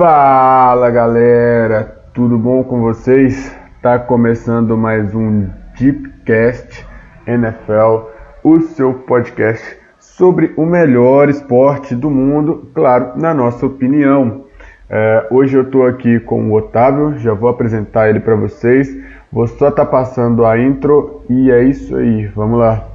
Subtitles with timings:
[0.00, 1.84] Fala galera,
[2.14, 3.54] tudo bom com vocês?
[3.82, 5.46] Tá começando mais um
[5.78, 6.86] Deepcast
[7.26, 8.08] NFL,
[8.42, 14.46] o seu podcast sobre o melhor esporte do mundo, claro, na nossa opinião.
[14.88, 18.88] É, hoje eu tô aqui com o Otávio, já vou apresentar ele para vocês.
[19.30, 22.89] Vou só tá passando a intro e é isso aí, vamos lá.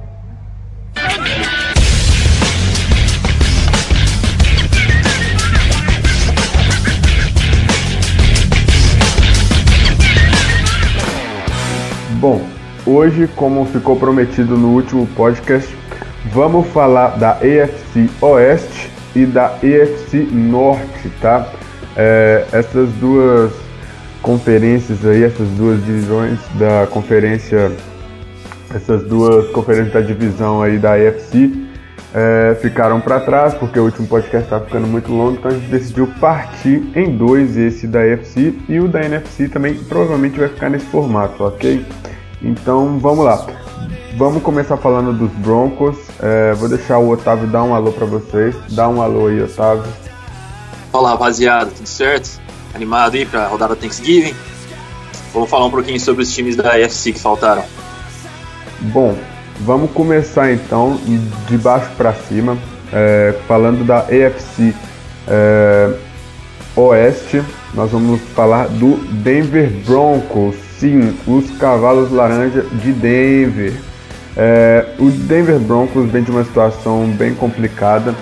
[12.28, 12.44] Bom,
[12.84, 15.72] hoje, como ficou prometido no último podcast,
[16.32, 21.46] vamos falar da AFC Oeste e da AFC Norte, tá?
[21.96, 23.52] É, essas duas
[24.22, 27.70] conferências aí, essas duas divisões da conferência,
[28.74, 31.52] essas duas conferências da divisão aí da AFC
[32.12, 35.70] é, ficaram para trás porque o último podcast estava ficando muito longo, então a gente
[35.70, 40.68] decidiu partir em dois, esse da AFC e o da NFC também provavelmente vai ficar
[40.68, 41.86] nesse formato, ok?
[42.42, 43.46] Então vamos lá.
[44.16, 45.96] Vamos começar falando dos Broncos.
[46.20, 48.54] É, vou deixar o Otávio dar um alô para vocês.
[48.70, 49.84] Dá um alô aí, Otávio.
[50.92, 52.40] Olá, rapaziada, tudo certo?
[52.74, 54.34] Animado aí para a rodada Thanksgiving?
[55.32, 57.62] Vamos falar um pouquinho sobre os times da AFC que faltaram.
[58.80, 59.14] Bom,
[59.60, 60.98] vamos começar então
[61.48, 62.56] de baixo para cima,
[62.92, 64.74] é, falando da AFC
[65.28, 65.94] é,
[66.74, 67.42] Oeste.
[67.74, 73.72] Nós vamos falar do Denver Broncos Sim, os Cavalos Laranja de Denver.
[74.36, 78.14] É, o Denver Broncos vem de uma situação bem complicada.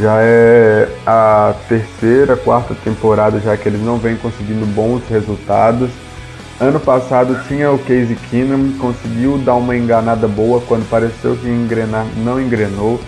[0.00, 5.90] Já é a terceira, quarta temporada já que eles não vêm conseguindo bons resultados.
[6.60, 12.06] Ano passado tinha o Casey Keenum, conseguiu dar uma enganada boa quando pareceu que engrenar,
[12.16, 13.00] não engrenou.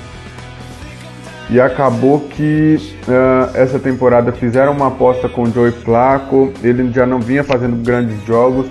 [1.50, 7.04] E acabou que uh, essa temporada fizeram uma aposta com o Joey Flacco, ele já
[7.04, 8.66] não vinha fazendo grandes jogos,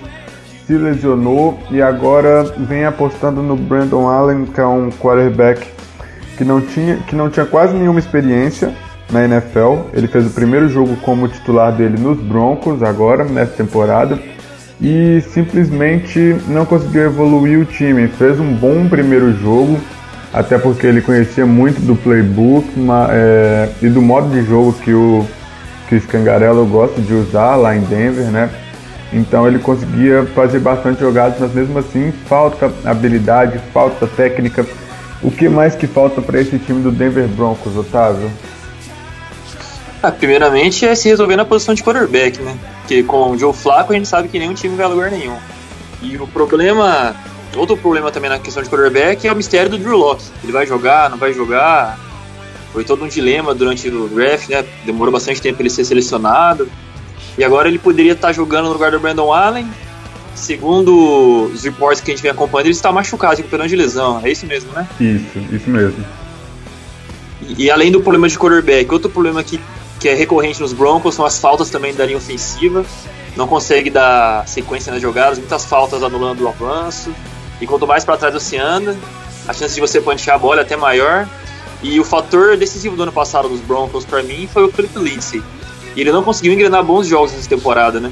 [0.66, 5.66] se lesionou e agora vem apostando no Brandon Allen, que é um quarterback
[6.36, 8.72] que não tinha, que não tinha quase nenhuma experiência
[9.10, 9.90] na NFL.
[9.92, 14.18] Ele fez o primeiro jogo como titular dele nos Broncos agora, nessa temporada,
[14.80, 18.08] e simplesmente não conseguiu evoluir o time.
[18.08, 19.78] Fez um bom primeiro jogo,
[20.32, 22.66] até porque ele conhecia muito do playbook
[23.10, 25.24] é, e do modo de jogo que o,
[25.88, 28.50] que o Scangarello gosta de usar lá em Denver, né?
[29.14, 34.66] Então ele conseguia fazer bastante jogadas, mas mesmo assim falta habilidade, falta técnica.
[35.22, 38.28] O que mais que falta para esse time do Denver Broncos, Otávio?
[40.02, 42.58] Ah, primeiramente é se resolver na posição de quarterback, né?
[42.80, 45.36] Porque com o Joe Flacco a gente sabe que nenhum time vai a lugar nenhum.
[46.02, 47.14] E o problema,
[47.56, 50.24] outro problema também na questão de quarterback é o mistério do Drew Locke.
[50.42, 51.98] Ele vai jogar, não vai jogar?
[52.72, 54.64] Foi todo um dilema durante o draft, né?
[54.84, 56.68] Demorou bastante tempo ele ser selecionado.
[57.36, 59.68] E agora ele poderia estar jogando no lugar do Brandon Allen.
[60.34, 64.20] Segundo os reports que a gente vem acompanhando, ele está machucado, recuperando de lesão.
[64.22, 64.86] É isso mesmo, né?
[65.00, 66.04] Isso, isso mesmo.
[67.42, 69.60] E, e além do problema de quarterback, outro problema que,
[69.98, 72.84] que é recorrente nos Broncos são as faltas também da linha ofensiva.
[73.36, 77.12] Não consegue dar sequência nas jogadas, muitas faltas anulando o avanço.
[77.60, 78.96] E quanto mais para trás você anda,
[79.48, 81.28] a chance de você punchar a bola é até maior.
[81.82, 85.42] E o fator decisivo do ano passado dos Broncos, para mim, foi o Philip Lindsay
[85.96, 88.10] e ele não conseguiu engrenar bons jogos nessa temporada, né?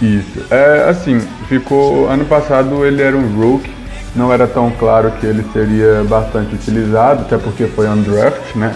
[0.00, 0.44] Isso.
[0.50, 2.08] É, assim, ficou.
[2.08, 3.70] Ano passado ele era um rookie,
[4.16, 8.74] não era tão claro que ele seria bastante utilizado, até porque foi undraft, né?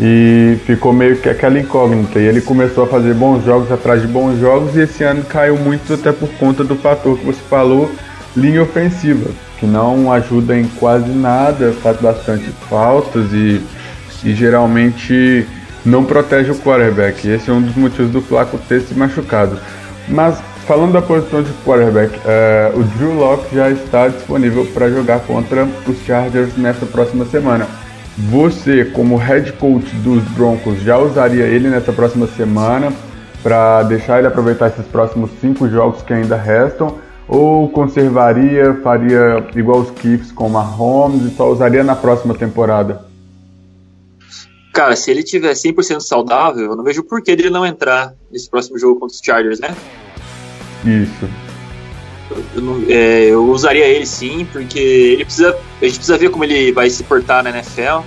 [0.00, 2.20] E ficou meio que aquela incógnita.
[2.20, 5.56] E ele começou a fazer bons jogos atrás de bons jogos, e esse ano caiu
[5.56, 7.90] muito até por conta do fator que você falou,
[8.36, 13.60] linha ofensiva, que não ajuda em quase nada, faz bastante faltas e,
[14.22, 15.46] e geralmente
[15.88, 17.26] não protege o quarterback.
[17.26, 19.58] Esse é um dos motivos do Flaco ter se machucado.
[20.06, 25.20] Mas falando da posição de quarterback, é, o Drew Locke já está disponível para jogar
[25.20, 27.66] contra os Chargers nessa próxima semana.
[28.30, 32.92] Você, como head coach dos Broncos, já usaria ele nessa próxima semana
[33.42, 36.96] para deixar ele aproveitar esses próximos cinco jogos que ainda restam?
[37.26, 43.07] Ou conservaria, faria igual os Chiefs com Mahomes e só usaria na próxima temporada?
[44.78, 48.48] Cara, se ele tiver 100% saudável, eu não vejo por que ele não entrar nesse
[48.48, 49.74] próximo jogo contra os Chargers, né?
[50.84, 51.28] Isso.
[52.30, 55.58] Eu, eu, é, eu, usaria ele sim, porque ele precisa.
[55.82, 58.04] A gente precisa ver como ele vai se portar na NFL.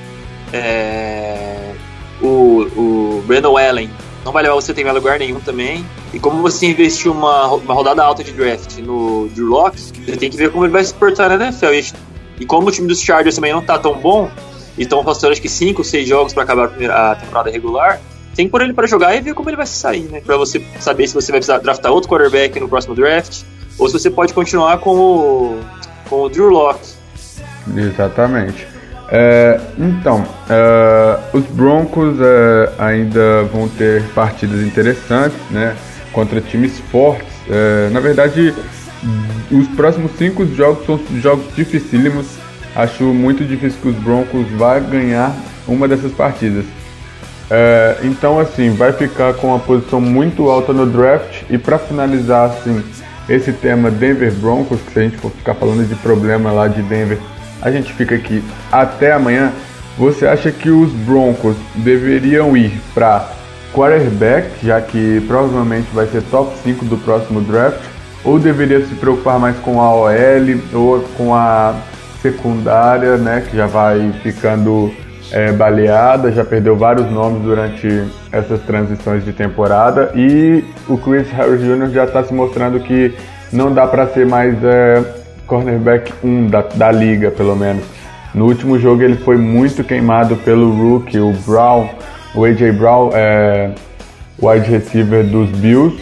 [0.54, 1.74] É,
[2.22, 3.90] o, o Brandon Allen
[4.24, 5.86] não vai levar você a lugar nenhum também.
[6.14, 10.30] E como você investiu uma, uma rodada alta de draft no Drew Locke, você tem
[10.30, 11.74] que ver como ele vai se portar na NFL.
[11.74, 11.94] E,
[12.40, 14.32] e como o time dos Chargers também não tá tão bom,
[14.78, 18.00] então faltando acho que 5, 6 jogos para acabar a, temporada regular.
[18.36, 20.22] tem que pôr ele para jogar e ver como ele vai sair, né?
[20.22, 23.44] Para você saber se você vai precisar draftar outro quarterback no próximo draft
[23.78, 25.60] ou se você pode continuar com o,
[26.10, 26.94] com o Drew Locke.
[27.76, 28.68] Exatamente.
[29.14, 35.76] É, então, é, os Broncos é, ainda vão ter partidas interessantes, né?
[36.14, 37.28] Contra times fortes.
[37.50, 38.54] É, na verdade,
[39.52, 42.28] os próximos cinco jogos são jogos dificílimos.
[42.76, 45.36] Acho muito difícil que os Broncos vá ganhar
[45.68, 46.66] uma dessas partidas.
[47.50, 51.44] É, então, assim, vai ficar com uma posição muito alta no draft.
[51.50, 52.82] E para finalizar, assim,
[53.28, 56.82] esse tema Denver Broncos, que se a gente for ficar falando de problema lá de
[56.82, 57.18] Denver
[57.62, 59.54] a gente fica aqui até amanhã.
[59.98, 63.30] Você acha que os Broncos deveriam ir para
[63.74, 67.80] quarterback, já que provavelmente vai ser top 5 do próximo draft,
[68.24, 70.12] ou deveria se preocupar mais com a OL
[70.74, 71.76] ou com a
[72.22, 74.92] secundária, né, que já vai ficando
[75.32, 81.62] é, baleada, já perdeu vários nomes durante essas transições de temporada e o Chris Harris
[81.62, 81.90] Jr.
[81.90, 83.16] já está se mostrando que
[83.52, 85.04] não dá para ser mais é,
[85.48, 87.84] cornerback 1 da, da liga, pelo menos.
[88.34, 91.90] No último jogo ele foi muito queimado pelo rookie, o Brown,
[92.34, 93.72] o AJ Brown, é,
[94.42, 96.02] wide receiver dos Bills,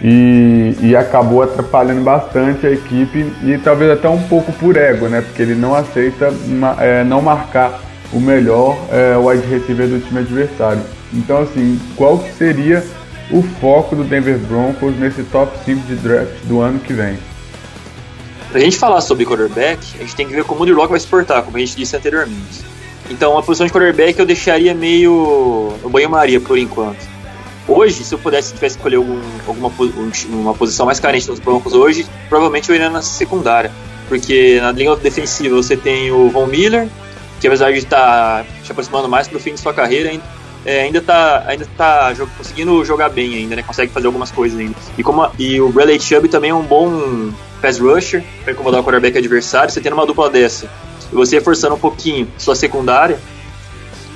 [0.00, 5.20] e, e, acabou atrapalhando bastante a equipe e talvez até um pouco por ego, né?
[5.20, 6.32] Porque ele não aceita
[6.78, 7.80] é, não marcar
[8.12, 10.82] o melhor é, wide receiver do time adversário.
[11.12, 12.84] Então, assim, qual seria
[13.30, 17.18] o foco do Denver Broncos nesse top 5 de draft do ano que vem?
[18.50, 21.06] Pra gente falar sobre quarterback, a gente tem que ver como o Drew vai se
[21.06, 22.64] portar, como a gente disse anteriormente.
[23.10, 27.17] Então, a posição de quarterback eu deixaria meio no banho-maria por enquanto.
[27.68, 29.70] Hoje, se eu pudesse tivesse escolher algum, alguma
[30.30, 33.70] uma posição mais carente nos Broncos hoje, provavelmente eu iria na secundária.
[34.08, 36.88] Porque na linha defensiva você tem o Von Miller,
[37.38, 40.10] que apesar de estar tá se aproximando mais pro fim de sua carreira,
[40.64, 43.62] é, ainda está ainda tá conseguindo jogar bem ainda, né?
[43.62, 44.74] Consegue fazer algumas coisas ainda.
[44.96, 47.30] E, como a, e o Bradley Chubb também é um bom
[47.60, 49.70] pass rusher para incomodar o quarterback adversário.
[49.70, 50.70] Você tendo uma dupla dessa
[51.12, 53.18] e você forçando um pouquinho sua secundária,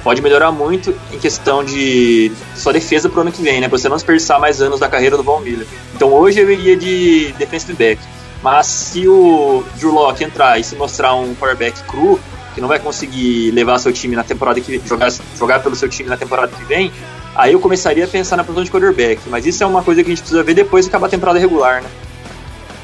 [0.02, 3.68] pode melhorar muito em questão de sua defesa pro ano que vem, né?
[3.68, 5.66] Pra você não desperdiçar mais anos da carreira do Von Miller.
[5.94, 8.00] Então hoje eu iria de defensive back.
[8.42, 12.18] Mas se o Drew Locke entrar e se mostrar um quarterback cru,
[12.54, 16.08] que não vai conseguir levar seu time na temporada que jogar, jogar pelo seu time
[16.08, 16.92] na temporada que vem,
[17.36, 19.20] aí eu começaria a pensar na posição de quarterback.
[19.28, 21.38] Mas isso é uma coisa que a gente precisa ver depois de acabar a temporada
[21.38, 21.88] regular, né?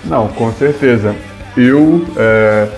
[0.05, 1.15] Não, com certeza.
[1.56, 2.69] Eu, é,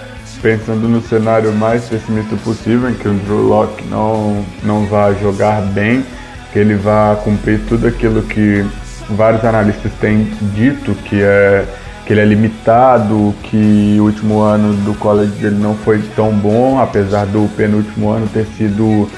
[0.42, 5.60] pensando no cenário mais pessimista possível, em que o Drew Locke não, não vai jogar
[5.62, 6.04] bem,
[6.52, 8.64] que ele vai cumprir tudo aquilo que
[9.10, 11.64] vários analistas têm dito, que é
[12.10, 16.80] que ele é limitado, que o último ano do college dele não foi tão bom,
[16.80, 19.08] apesar do penúltimo ano ter sido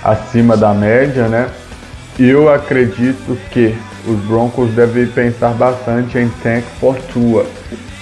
[0.00, 1.48] acima da média, né?
[2.16, 3.74] Eu acredito que
[4.06, 7.44] os Broncos devem pensar bastante em tank for Tua.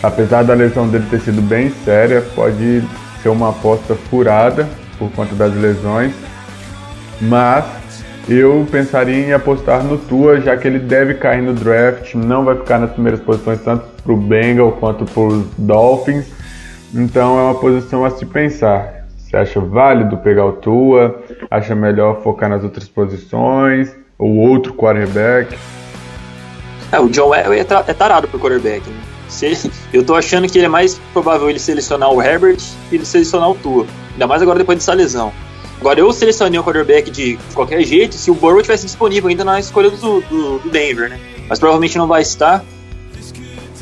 [0.05, 2.85] Apesar da lesão dele ter sido bem séria, pode
[3.23, 4.69] ser uma aposta furada
[4.99, 6.13] por conta das lesões,
[7.23, 7.65] mas
[8.29, 12.55] eu pensaria em apostar no Tua, já que ele deve cair no draft, não vai
[12.55, 16.27] ficar nas primeiras posições tanto para o Bengal quanto para os Dolphins,
[16.95, 19.07] então é uma posição a se pensar.
[19.17, 21.19] Você acha válido pegar o Tua?
[21.51, 23.97] Acha melhor focar nas outras posições?
[24.19, 25.57] Ou outro quarterback?
[26.93, 28.87] É, o John Elway é, é tarado pro quarterback.
[28.87, 29.14] Né?
[29.35, 33.05] Se, eu tô achando que ele é mais provável ele selecionar o Herbert que ele
[33.05, 33.87] selecionar o Tua.
[34.13, 35.33] Ainda mais agora depois dessa lesão.
[35.81, 39.59] Agora eu selecionei o quarterback de qualquer jeito se o Burrow tivesse disponível ainda na
[39.59, 41.19] escolha do, do, do Denver, né?
[41.49, 42.65] Mas provavelmente não vai estar.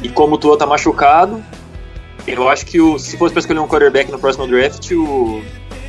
[0.02, 1.42] E como o Tua tá machucado,
[2.26, 5.42] eu acho que o, se fosse para escolher um quarterback no próximo draft, o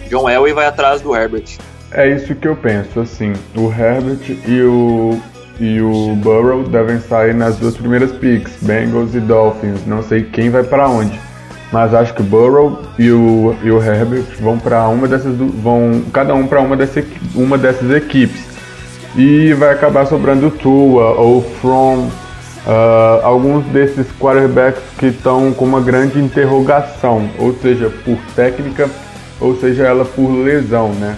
[0.10, 1.58] John Elway vai atrás do Herbert.
[1.92, 5.20] É isso que eu penso, assim, o Herbert e o
[5.60, 9.86] e o Burrow devem sair nas duas primeiras picks, Bengals e Dolphins.
[9.86, 11.20] Não sei quem vai para onde,
[11.72, 16.04] mas acho que o Burrow e o, e o Herbert vão para uma dessas vão
[16.12, 17.04] cada um para uma, dessa,
[17.36, 18.54] uma dessas equipes
[19.16, 22.10] e vai acabar sobrando Tua ou From.
[22.66, 28.90] Uh, alguns desses quarterbacks que estão com uma grande interrogação, ou seja, por técnica,
[29.38, 31.18] ou seja, ela por lesão, né?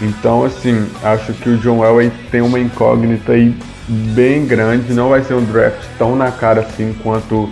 [0.00, 3.54] Então, assim, acho que o John Elway tem uma incógnita aí
[3.88, 4.92] bem grande.
[4.92, 7.50] Não vai ser um draft tão na cara assim quanto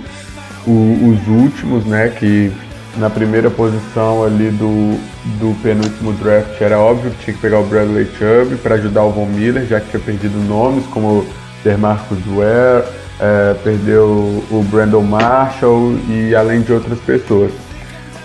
[0.67, 2.09] o, os últimos, né?
[2.09, 2.51] Que
[2.97, 4.99] na primeira posição ali do,
[5.39, 9.11] do penúltimo draft era óbvio que tinha que pegar o Bradley Chubb para ajudar o
[9.11, 11.27] Von Miller, já que tinha perdido nomes como
[11.63, 12.85] DeMarcus Ware,
[13.21, 17.53] é, perdeu o Brandon Marshall e além de outras pessoas.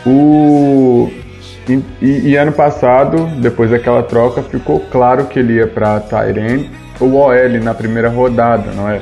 [0.06, 1.12] O
[1.68, 6.70] e, e, e, ano passado, depois daquela troca, ficou claro que ele ia para Tyrene
[7.00, 9.02] o OL na primeira rodada, não é?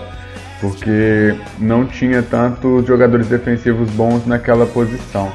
[0.59, 5.31] Porque não tinha tantos jogadores defensivos bons naquela posição.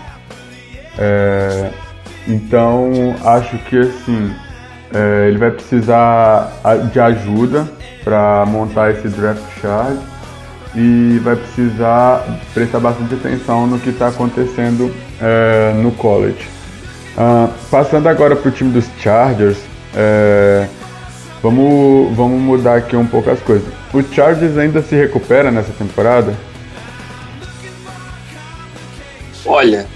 [0.99, 1.71] É,
[2.27, 4.33] então acho que assim
[4.95, 6.53] é, ele vai precisar
[6.93, 7.69] de ajuda
[8.05, 9.97] para montar esse draft chart
[10.75, 16.56] e vai precisar prestar bastante atenção no que está acontecendo é, no college.
[17.17, 19.57] Uh, passando agora para o time dos Chargers,
[19.95, 20.69] é,
[21.43, 23.67] vamos, vamos mudar aqui um pouco as coisas.
[23.93, 26.37] O Chargers ainda se recupera nessa temporada?
[29.47, 29.87] Olha,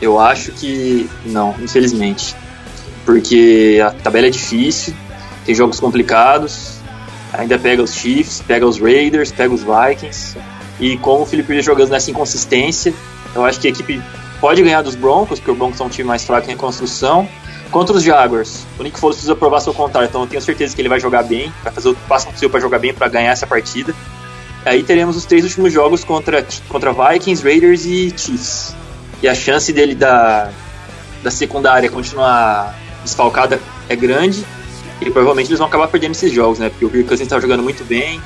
[0.00, 2.34] eu acho que não, infelizmente.
[3.04, 4.92] Porque a tabela é difícil,
[5.44, 6.80] tem jogos complicados,
[7.32, 10.36] ainda pega os Chiefs, pega os Raiders, pega os Vikings.
[10.80, 12.92] E com o Felipe jogando nessa inconsistência,
[13.34, 14.02] eu acho que a equipe
[14.40, 17.28] pode ganhar dos Broncos, porque o Broncos é um time mais fraco em reconstrução.
[17.70, 20.80] Contra os Jaguars, o Nick Foles precisa provar seu contrato, então eu tenho certeza que
[20.80, 23.46] ele vai jogar bem, vai fazer o passo possível para jogar bem para ganhar essa
[23.46, 23.92] partida.
[24.64, 28.74] Aí teremos os três últimos jogos contra, contra Vikings, Raiders e Chiefs.
[29.22, 30.50] E a chance dele da,
[31.22, 34.44] da secundária continuar desfalcada é grande.
[35.00, 36.70] E provavelmente eles vão acabar perdendo esses jogos, né?
[36.70, 38.20] Porque o Kirk Cousins está jogando muito bem.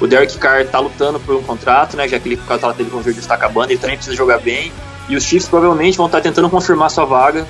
[0.00, 2.06] O Derek Carr está lutando por um contrato, né?
[2.08, 4.38] Já que ele, o contrato dele com os Raiders está acabando, ele também precisa jogar
[4.38, 4.72] bem.
[5.08, 7.46] E os Chiefs provavelmente vão estar tentando confirmar sua vaga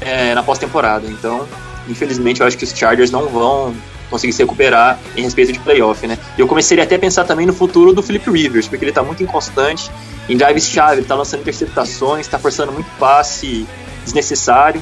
[0.00, 1.06] é, na pós-temporada.
[1.06, 1.46] Então,
[1.88, 3.74] infelizmente, eu acho que os Chargers não vão
[4.10, 6.18] conseguir se recuperar em respeito de playoff, né?
[6.36, 9.02] E eu começaria até a pensar também no futuro do Philip Rivers, porque ele está
[9.02, 9.90] muito inconstante
[10.28, 13.66] em drives-chave, ele está lançando interceptações, está forçando muito passe
[14.04, 14.80] desnecessário.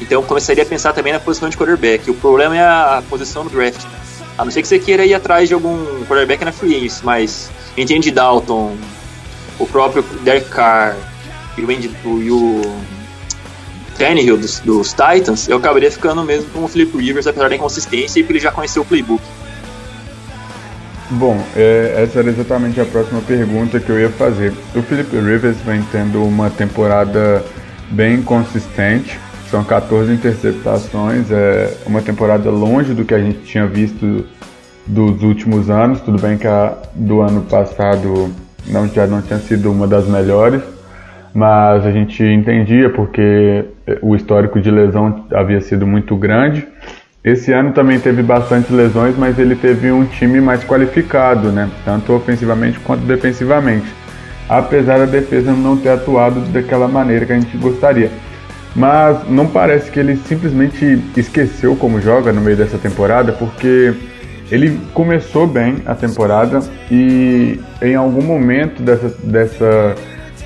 [0.00, 2.10] Então eu começaria a pensar também na posição de quarterback.
[2.10, 3.80] O problema é a posição do draft.
[4.38, 7.50] A não ser que você queira ir atrás de algum quarterback na free agency, mas
[7.76, 8.74] entende Dalton,
[9.58, 10.96] o próprio Derek Carr,
[11.56, 12.62] e o, Andy, e o
[13.98, 18.20] Tannehill dos, dos, Titans, eu acabaria ficando mesmo com o Philip Rivers, apesar da inconsistência
[18.20, 19.22] e porque ele já conheceu o playbook.
[21.10, 24.52] Bom, é, essa era exatamente a próxima pergunta que eu ia fazer.
[24.74, 27.44] O Philip Rivers vem tendo uma temporada
[27.90, 34.24] bem consistente, são 14 interceptações, é uma temporada longe do que a gente tinha visto
[34.86, 36.00] dos últimos anos.
[36.00, 38.32] Tudo bem que a do ano passado
[38.66, 40.62] não, já não tinha sido uma das melhores,
[41.34, 43.64] mas a gente entendia porque
[44.00, 46.66] o histórico de lesão havia sido muito grande.
[47.24, 51.70] Esse ano também teve bastante lesões, mas ele teve um time mais qualificado, né?
[51.84, 53.86] tanto ofensivamente quanto defensivamente,
[54.48, 58.10] apesar da defesa não ter atuado daquela maneira que a gente gostaria.
[58.74, 63.94] Mas não parece que ele simplesmente esqueceu como joga no meio dessa temporada, porque
[64.50, 66.60] ele começou bem a temporada
[66.90, 69.94] e em algum momento dessa, dessa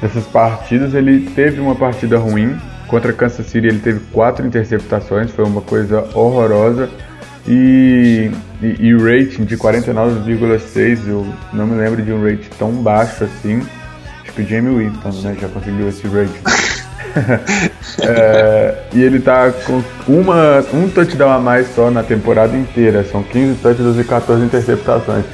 [0.01, 2.57] dessas partidas, ele teve uma partida ruim.
[2.87, 6.89] Contra Kansas City ele teve quatro interceptações, foi uma coisa horrorosa.
[7.49, 8.31] E,
[8.63, 13.25] e, e o rating de 49,6, eu não me lembro de um rating tão baixo
[13.25, 13.63] assim.
[14.23, 16.41] Acho que o Jamie Winston né, já conseguiu esse rating.
[18.03, 23.05] é, e ele tá com uma, um touchdown a mais só na temporada inteira.
[23.05, 25.25] São 15 touchdowns e 14 interceptações.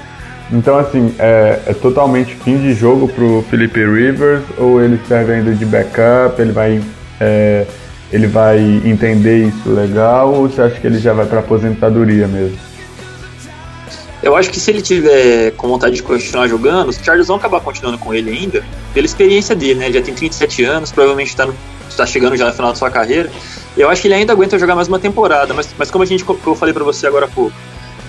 [0.52, 5.54] Então, assim, é, é, totalmente fim de jogo pro Felipe Rivers ou ele serve ainda
[5.54, 6.40] de backup?
[6.40, 6.82] Ele vai,
[7.18, 7.66] é,
[8.12, 12.58] ele vai entender isso legal ou você acha que ele já vai para aposentadoria mesmo?
[14.22, 17.60] Eu acho que se ele tiver com vontade de continuar jogando, os Chargers vão acabar
[17.60, 19.86] continuando com ele ainda, pela experiência dele, né?
[19.86, 21.48] Ele já tem 37 anos, provavelmente está
[21.96, 23.30] tá chegando já no final da sua carreira.
[23.76, 26.24] Eu acho que ele ainda aguenta jogar mais uma temporada, mas, mas como a gente,
[26.28, 27.56] eu falei para você agora há pouco,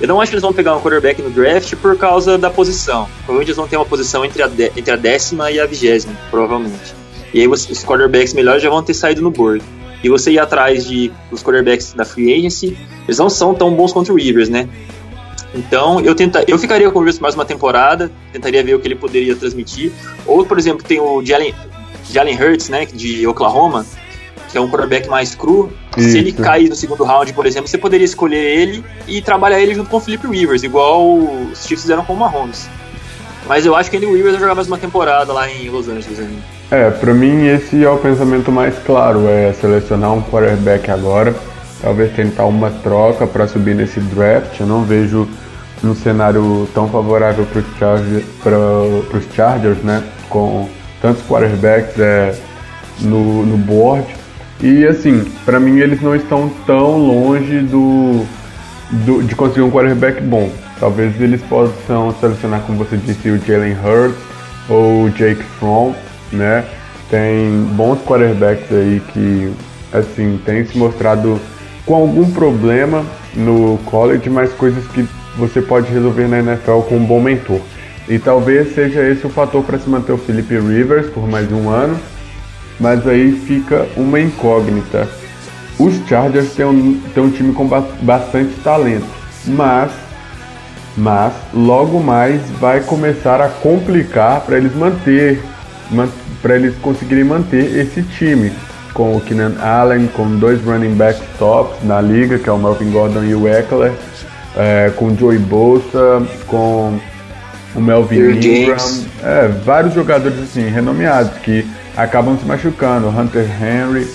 [0.02, 3.08] eu não acho que eles vão pegar um quarterback no draft por causa da posição.
[3.18, 6.14] Provavelmente eles vão ter uma posição entre a, de, entre a décima e a vigésima,
[6.30, 6.96] provavelmente.
[7.34, 9.64] E aí os quarterbacks melhores já vão ter saído no board.
[10.04, 13.94] E você ir atrás de os quarterbacks da free agency, eles não são tão bons
[13.94, 14.68] quanto o Rivers, né?
[15.56, 18.88] Então eu tenta, eu ficaria com o Rivers mais uma temporada, tentaria ver o que
[18.88, 19.92] ele poderia transmitir.
[20.26, 21.54] Ou, por exemplo, tem o Jalen,
[22.12, 23.86] Jalen Hurts, né, de Oklahoma,
[24.54, 25.72] que é um quarterback mais cru.
[25.98, 26.12] Isso.
[26.12, 29.74] Se ele cair no segundo round, por exemplo, você poderia escolher ele e trabalhar ele
[29.74, 32.70] junto com o Felipe Rivers, igual os Chiefs fizeram com o Mahomes.
[33.48, 36.20] Mas eu acho que ele Rivers vai jogar mais uma temporada lá em Los Angeles
[36.20, 36.42] ainda.
[36.70, 41.36] É, pra mim esse é o pensamento mais claro, é selecionar um quarterback agora,
[41.82, 44.60] talvez tentar uma troca para subir nesse draft.
[44.60, 45.28] Eu não vejo
[45.84, 50.70] um cenário tão favorável para os Chargers, Chargers, né, com
[51.02, 52.36] tantos quarterbacks é,
[53.02, 54.06] no, no board.
[54.62, 58.26] E assim, para mim eles não estão tão longe do,
[59.06, 60.50] do, de conseguir um quarterback bom.
[60.80, 64.18] Talvez eles possam selecionar, como você disse, o Jalen Hurts
[64.70, 65.94] ou o Jake Fromm,
[66.32, 66.66] né?
[67.10, 69.54] Tem bons quarterbacks aí que,
[69.92, 71.40] assim, têm se mostrado
[71.86, 73.06] com algum problema
[73.36, 75.08] no college, mas coisas que
[75.38, 77.60] você pode resolver na NFL com um bom mentor.
[78.08, 81.70] E talvez seja esse o fator para se manter o Philip Rivers por mais um
[81.70, 81.98] ano,
[82.80, 85.08] mas aí fica uma incógnita.
[85.80, 87.68] Os Chargers têm um, têm um time com
[88.02, 89.08] bastante talento,
[89.46, 89.92] mas,
[90.96, 95.42] mas logo mais vai começar a complicar para eles manter,
[95.92, 96.10] man,
[96.42, 98.52] para eles conseguirem manter esse time
[98.94, 102.92] com o Keenan Allen, com dois running backs tops na liga, que é o Melvin
[102.92, 103.92] Gordon e o Eckler,
[104.56, 107.00] é, com o Joey Bosa, com
[107.76, 108.78] o Melvin Ingram,
[109.24, 111.66] é, vários jogadores assim renomeados que
[111.96, 114.08] acabam se machucando, Hunter Henry.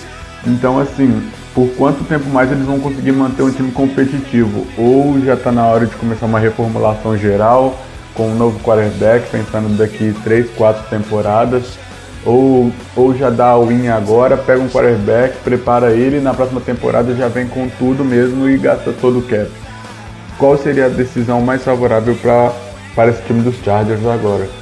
[0.45, 4.65] Então assim, por quanto tempo mais eles vão conseguir manter um time competitivo?
[4.77, 7.77] Ou já está na hora de começar uma reformulação geral
[8.13, 11.77] com um novo quarterback, pensando daqui 3, 4 temporadas?
[12.25, 16.59] Ou, ou já dá o win agora, pega um quarterback, prepara ele e na próxima
[16.59, 19.49] temporada já vem com tudo mesmo e gasta todo o cap?
[20.37, 22.51] Qual seria a decisão mais favorável para
[22.99, 24.58] para esse time dos Chargers agora.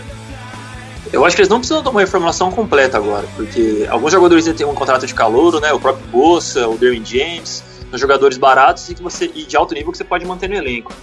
[1.12, 4.66] Eu acho que eles não precisam de uma reformulação completa agora, porque alguns jogadores têm
[4.66, 5.72] um contrato de calor, né?
[5.72, 9.74] O próprio Bossa, o Derwin James, são jogadores baratos e, que você, e de alto
[9.74, 10.94] nível que você pode manter no elenco.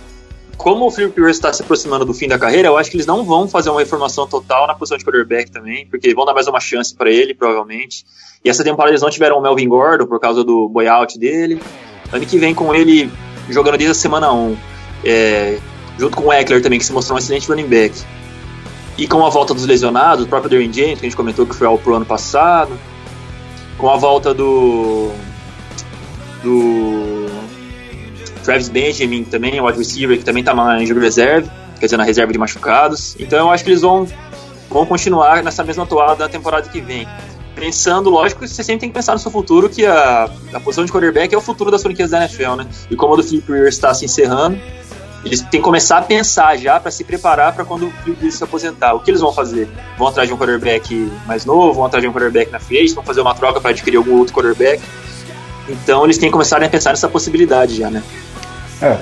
[0.56, 3.06] Como o Philip Rivers está se aproximando do fim da carreira, eu acho que eles
[3.06, 6.46] não vão fazer uma reformação total na posição de quarterback também, porque vão dar mais
[6.46, 8.04] uma chance para ele, provavelmente.
[8.44, 11.60] E essa temporada eles não tiveram o Melvin Gordon por causa do buyout dele.
[12.12, 13.10] Ano que vem com ele
[13.48, 14.56] jogando desde a semana 1.
[15.04, 15.58] É,
[15.98, 17.94] junto com o Eckler também, que se mostrou um excelente running back.
[18.96, 21.54] E com a volta dos lesionados, o próprio Derwin James, que a gente comentou que
[21.54, 22.78] foi ao pro ano passado,
[23.76, 25.10] com a volta do
[26.42, 27.26] do
[28.44, 32.04] Travis Benjamin também, o wide receiver, que também está na injury reserve, quer dizer, na
[32.04, 33.16] reserva de machucados.
[33.18, 34.06] Então eu acho que eles vão,
[34.68, 37.08] vão continuar nessa mesma toada da temporada que vem.
[37.54, 40.92] Pensando, lógico, você sempre tem que pensar no seu futuro, que a, a posição de
[40.92, 42.66] quarterback é o futuro das franquias da NFL, né?
[42.90, 44.58] E como o do Philip Rivers está se encerrando,
[45.24, 48.44] eles têm que começar a pensar já para se preparar para quando o Philip se
[48.44, 48.94] aposentar.
[48.94, 49.68] O que eles vão fazer?
[49.96, 53.02] Vão atrás de um quarterback mais novo, vão atrás de um quarterback na frente, vão
[53.02, 54.82] fazer uma troca para adquirir algum outro quarterback.
[55.68, 58.02] Então eles têm que começar a pensar nessa possibilidade já, né?
[58.82, 58.98] É,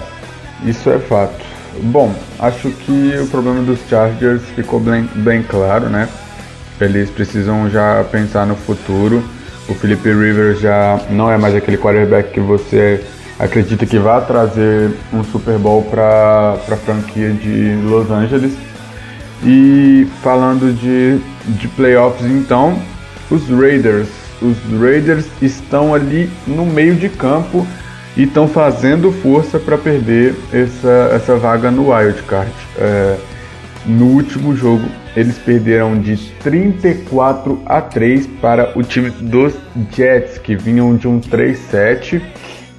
[0.64, 1.44] isso é fato.
[1.80, 6.08] Bom, acho que o problema dos Chargers ficou bem, bem claro, né?
[6.80, 9.24] Eles precisam já pensar no futuro.
[9.68, 13.02] O Felipe Rivers já não é mais aquele quarterback que você
[13.42, 18.52] acredita que vai trazer um Super Bowl para a franquia de Los Angeles.
[19.44, 21.18] E falando de,
[21.58, 22.80] de playoffs, então,
[23.28, 24.08] os Raiders.
[24.40, 27.66] Os Raiders estão ali no meio de campo
[28.16, 32.52] e estão fazendo força para perder essa, essa vaga no Wild Card.
[32.78, 33.16] É,
[33.84, 34.84] no último jogo,
[35.16, 39.54] eles perderam de 34 a 3 para o time dos
[39.90, 42.22] Jets, que vinham de um 3-7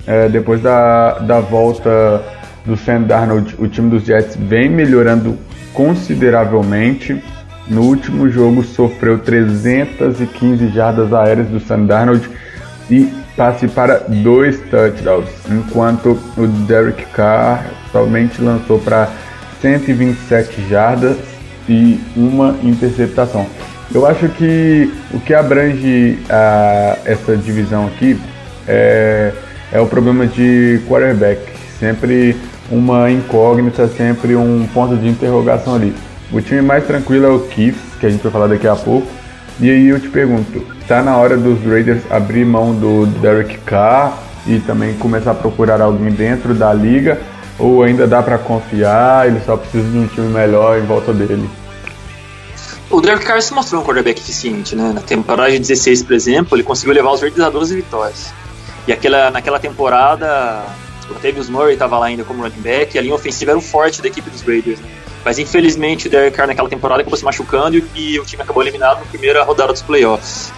[0.05, 2.21] é, depois da, da volta
[2.65, 5.37] do Sam Darnold, o time dos Jets vem melhorando
[5.73, 7.21] consideravelmente.
[7.67, 12.29] No último jogo sofreu 315 jardas aéreas do Sam Darnold
[12.89, 19.09] e passe para dois touchdowns, enquanto o Derek Carr somente lançou para
[19.61, 21.17] 127 jardas
[21.67, 23.47] e uma interceptação.
[23.93, 28.19] Eu acho que o que abrange uh, essa divisão aqui
[28.67, 29.31] é
[29.73, 31.41] é o problema de quarterback.
[31.79, 32.37] Sempre
[32.71, 35.93] uma incógnita, sempre um ponto de interrogação ali.
[36.31, 39.07] O time mais tranquilo é o Chiefs, que a gente vai falar daqui a pouco.
[39.59, 44.17] E aí eu te pergunto, tá na hora dos Raiders abrir mão do Derek Carr
[44.47, 47.19] e também começar a procurar alguém dentro da liga?
[47.59, 51.49] Ou ainda dá para confiar, ele só precisa de um time melhor em volta dele?
[52.89, 54.91] O Derek Carr se mostrou um quarterback eficiente, né?
[54.93, 58.42] Na temporada de 16, por exemplo, ele conseguiu levar os Raiders a 12 vitórias.
[58.87, 60.65] E aquela, naquela temporada,
[61.09, 63.61] o Tavius Murray estava lá ainda como running back, e a linha ofensiva era o
[63.61, 64.79] forte da equipe dos Raiders.
[64.79, 64.87] Né?
[65.23, 68.99] Mas infelizmente o Derek Carr naquela temporada acabou se machucando e, o time acabou eliminado
[68.99, 70.51] na primeira rodada dos playoffs.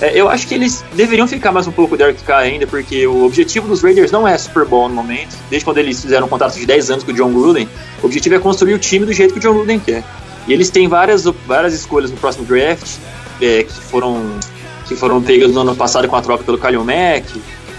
[0.00, 3.06] É, eu acho que eles deveriam ficar mais um pouco o Derek Carr ainda, porque
[3.06, 5.36] o objetivo dos Raiders não é Super Bowl no momento.
[5.48, 7.68] Desde quando eles fizeram um contrato de 10 anos com o John Gruden,
[8.02, 10.02] o objetivo é construir o time do jeito que o John Gruden quer.
[10.48, 12.96] E eles têm várias, várias escolhas no próximo draft,
[13.40, 14.40] é, que foram
[14.86, 17.24] que foram pegas no ano passado com a troca pelo Kalil Mack,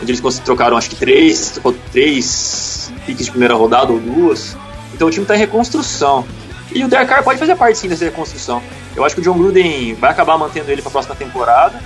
[0.01, 1.59] onde eles trocaram acho que três,
[1.91, 4.57] três piques de primeira rodada ou duas.
[4.93, 6.25] Então o time está em reconstrução.
[6.71, 8.61] E o Derek Carr pode fazer parte sim dessa reconstrução.
[8.95, 11.79] Eu acho que o John Gruden vai acabar mantendo ele para a próxima temporada.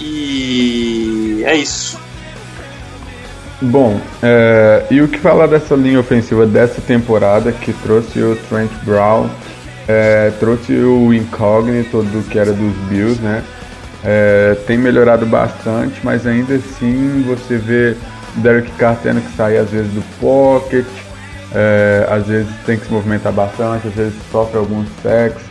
[0.00, 1.98] E é isso.
[3.62, 8.70] Bom, é, e o que falar dessa linha ofensiva dessa temporada que trouxe o Trent
[8.84, 9.28] Brown,
[9.86, 13.44] é, trouxe o incógnito do que era dos Bills, né?
[14.04, 17.96] É, tem melhorado bastante, mas ainda assim você vê
[18.36, 20.86] Derek Carr tendo que sair às vezes do pocket,
[21.52, 25.42] é, às vezes tem que se movimentar bastante, às vezes sofre alguns sacks.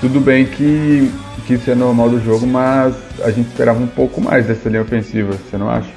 [0.00, 1.10] Tudo bem que,
[1.46, 4.82] que isso é normal do jogo, mas a gente esperava um pouco mais dessa linha
[4.82, 5.90] ofensiva, você não acha?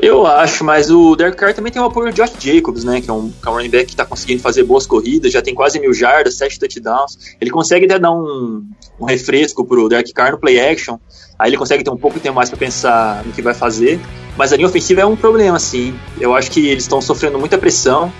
[0.00, 3.00] Eu acho, mas o Derek Carr também tem o apoio do Josh Jacobs, né?
[3.00, 5.40] Que é um, que é um running back que está conseguindo fazer boas corridas, já
[5.40, 7.36] tem quase mil jardas, sete touchdowns.
[7.40, 8.66] Ele consegue até dar um,
[9.00, 10.98] um refresco pro Derek Carr no play action.
[11.38, 13.98] Aí ele consegue ter um pouco de tempo mais para pensar no que vai fazer.
[14.36, 15.98] Mas a linha ofensiva é um problema, sim.
[16.20, 18.12] Eu acho que eles estão sofrendo muita pressão.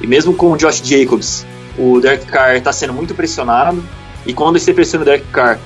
[0.00, 1.46] E mesmo com o Josh Jacobs,
[1.78, 3.82] o Derek Carr está sendo muito pressionado.
[4.26, 5.60] E quando você pressiona o Derek Carr,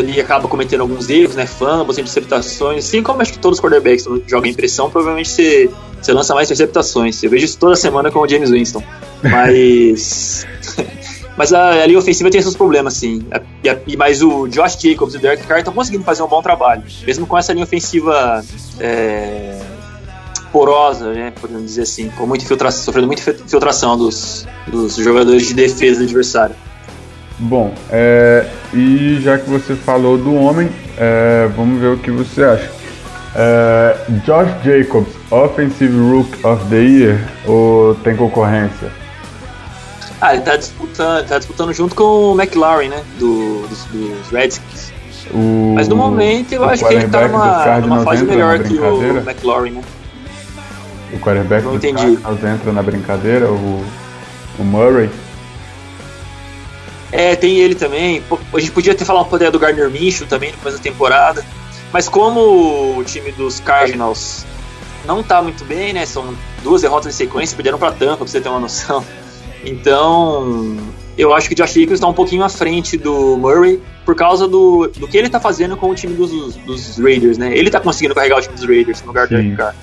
[0.00, 1.46] ele acaba cometendo alguns erros, né?
[1.46, 2.86] Fumbles, interceptações.
[2.86, 6.34] Assim como acho que todos os quarterbacks quando jogam em pressão, provavelmente você, você lança
[6.34, 7.22] mais interceptações.
[7.22, 8.82] Eu vejo isso toda semana com o James Winston.
[9.22, 10.46] Mas.
[11.36, 13.26] mas a, a linha ofensiva tem esses problemas, sim.
[13.86, 16.82] E, mas o Josh Jacobs e o Derek Carr estão conseguindo fazer um bom trabalho.
[17.06, 18.44] Mesmo com essa linha ofensiva.
[18.78, 19.58] É,
[20.52, 25.52] porosa, né, podemos dizer assim, com muita infiltração, sofrendo muita infiltração dos, dos jogadores de
[25.52, 26.56] defesa do adversário.
[27.38, 32.42] Bom, é, e já que você falou do homem, é, vamos ver o que você
[32.42, 32.70] acha.
[33.34, 38.90] É, Josh Jacobs, Offensive Rook of the Year ou tem concorrência?
[40.20, 43.02] Ah, ele tá disputando, tá disputando junto com o McLaren, né?
[43.18, 44.92] Do, dos, dos Redskins.
[45.34, 49.18] O, Mas no momento eu acho que ele tá numa, numa fase melhor que o
[49.18, 49.82] McLaren, né?
[51.12, 53.84] O quarterback Não do Cardinals entra na brincadeira, o,
[54.58, 55.10] o Murray.
[57.12, 58.22] É, tem ele também.
[58.52, 61.44] A gente podia ter falado um poder do Gardner Minshew também depois da temporada.
[61.92, 64.44] Mas como o time dos Cardinals
[65.06, 66.04] não tá muito bem, né?
[66.04, 69.04] São duas derrotas em sequência, perderam para Tampa, pra você ter uma noção.
[69.64, 70.76] Então,
[71.16, 74.46] eu acho que o Josh Jacobs está um pouquinho à frente do Murray por causa
[74.46, 77.56] do, do que ele está fazendo com o time dos, dos Raiders, né?
[77.56, 79.74] Ele está conseguindo carregar o time dos Raiders no lugar do Carr.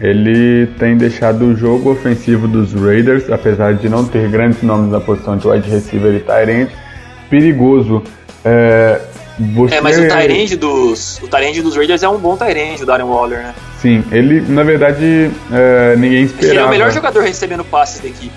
[0.00, 4.98] Ele tem deixado o jogo ofensivo dos Raiders, apesar de não ter grandes nomes na
[4.98, 6.70] posição de wide receiver e Tyrant,
[7.28, 8.02] perigoso.
[8.42, 8.98] É,
[9.54, 9.74] você...
[9.74, 13.38] é mas o Tyrant dos, o dos Raiders é um bom Tyrant, o Darren Waller,
[13.40, 13.54] né?
[13.78, 16.52] Sim, ele, na verdade, é, ninguém esperava.
[16.52, 18.32] Ele é o melhor jogador recebendo passes da equipe.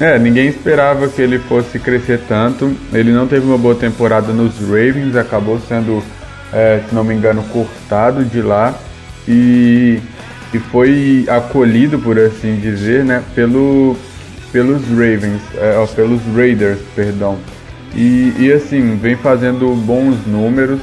[0.00, 2.74] É, ninguém esperava que ele fosse crescer tanto.
[2.92, 6.02] Ele não teve uma boa temporada nos Ravens, acabou sendo,
[6.52, 8.74] é, se não me engano, cortado de lá.
[9.26, 9.98] E
[10.50, 13.96] que foi acolhido, por assim dizer, né, pelo,
[14.52, 17.38] pelos Ravens, é, pelos Raiders, perdão.
[17.94, 20.80] E, e, assim, vem fazendo bons números.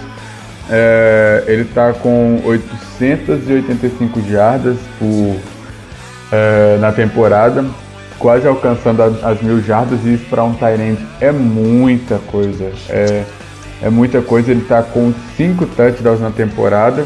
[0.69, 5.35] É, ele está com 885 jardas por,
[6.31, 7.65] é, na temporada,
[8.17, 12.71] quase alcançando as, as mil jardas, e isso para um Tyrant é muita coisa.
[12.89, 13.23] É,
[13.81, 14.51] é muita coisa.
[14.51, 17.05] Ele está com 5 touchdowns na temporada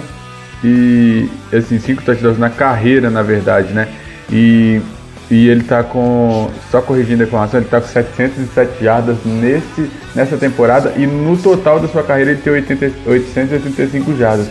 [0.63, 3.87] e assim, cinco touchdowns na carreira, na verdade, né?
[4.31, 4.81] E,
[5.29, 10.37] e ele tá com, só corrigindo a informação, ele tá com 707 jardas nesse, nessa
[10.37, 14.47] temporada e no total da sua carreira ele tem 80, 885 jardas.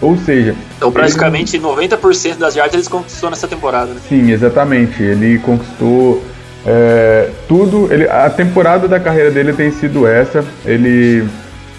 [0.00, 0.56] Ou seja.
[0.76, 1.64] Então, praticamente ele...
[1.64, 4.00] 90% das jardas ele conquistou nessa temporada, né?
[4.08, 5.00] Sim, exatamente.
[5.00, 6.20] Ele conquistou
[6.66, 7.88] é, tudo.
[7.92, 10.44] Ele, a temporada da carreira dele tem sido essa.
[10.64, 11.24] Ele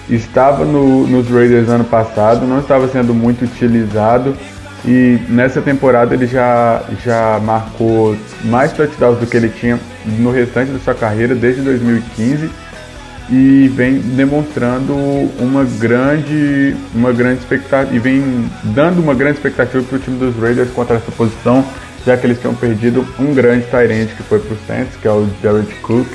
[0.09, 4.35] estava no, nos Raiders ano passado, não estava sendo muito utilizado
[4.85, 9.79] e nessa temporada ele já, já marcou mais touchdowns do que ele tinha
[10.19, 12.49] no restante da sua carreira desde 2015
[13.29, 14.93] e vem demonstrando
[15.39, 20.35] uma grande uma grande expectativa e vem dando uma grande expectativa para o time dos
[20.35, 21.63] Raiders contra essa posição
[22.05, 25.11] já que eles tinham perdido um grande Tyrant que foi para o Saints que é
[25.11, 26.07] o Jared Cook.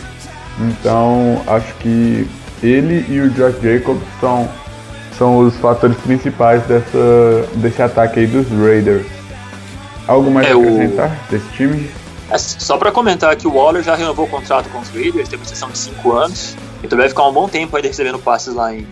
[0.60, 2.28] Então acho que
[2.62, 4.48] ele e o Josh Jacobs são,
[5.16, 9.06] são os fatores principais dessa, desse ataque aí dos Raiders.
[10.06, 11.30] Algo mais é, a acrescentar o...
[11.30, 11.90] desse time?
[12.30, 15.38] É, só para comentar que o Waller já renovou o contrato com os Raiders, tem
[15.38, 18.74] uma extensão de 5 anos, então vai ficar um bom tempo aí recebendo passes lá
[18.74, 18.86] em,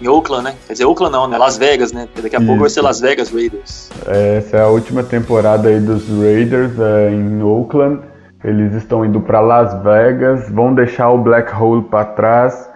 [0.00, 0.54] em Oakland, né?
[0.66, 1.38] Quer dizer, Oakland não, né?
[1.38, 2.06] Las Vegas, né?
[2.06, 2.46] Porque daqui a Isso.
[2.46, 3.90] pouco vai ser Las Vegas Raiders.
[4.06, 8.00] Essa é a última temporada aí dos Raiders é, em Oakland.
[8.44, 12.68] Eles estão indo para Las Vegas, vão deixar o Black Hole para trás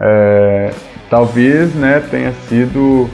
[0.00, 0.70] é,
[1.08, 3.08] talvez né, tenha sido.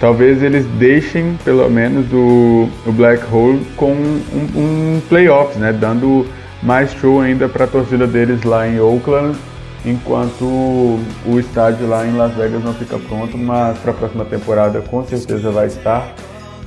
[0.00, 6.24] Talvez eles deixem pelo menos o, o Black Hole com um, um playoffs, né, dando
[6.62, 9.36] mais show ainda para a torcida deles lá em Oakland,
[9.84, 14.80] enquanto o, estádio lá em Las Vegas não fica pronto, mas para a próxima temporada
[14.82, 16.14] com certeza vai estar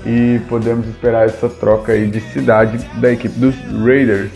[0.06, 4.30] e podemos esperar essa troca aí de cidade da equipe dos Raiders.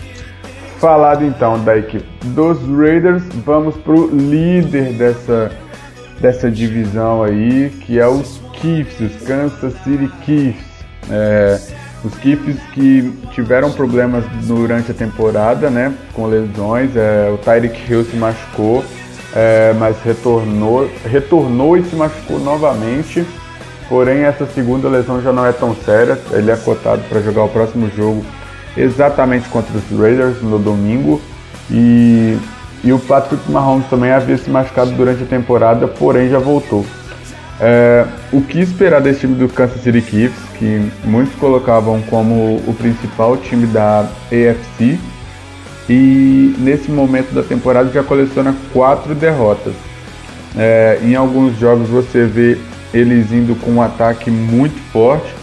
[0.80, 5.52] Falado então da equipe dos Raiders, vamos pro líder dessa,
[6.20, 10.76] dessa divisão aí, que é os Chiefs, os Kansas City Chiefs.
[11.10, 11.60] É,
[12.04, 18.04] Os Chiefs que tiveram problemas durante a temporada, né, com lesões, é, o Tyreek Hill
[18.06, 18.84] se machucou,
[19.34, 23.26] é, mas retornou, retornou e se machucou novamente.
[23.90, 26.18] Porém, essa segunda lesão já não é tão séria.
[26.32, 28.26] Ele é cotado para jogar o próximo jogo
[28.78, 31.22] exatamente contra os Raiders no domingo.
[31.70, 32.38] E,
[32.84, 36.86] e o Patrick Mahomes também havia se machucado durante a temporada, porém já voltou.
[37.60, 42.76] É, o que esperar desse time do Kansas City Chiefs, que muitos colocavam como o
[42.78, 45.00] principal time da AFC,
[45.90, 49.74] e nesse momento da temporada já coleciona quatro derrotas.
[50.58, 52.58] É, em alguns jogos você vê
[52.94, 55.34] eles indo com um ataque muito forte,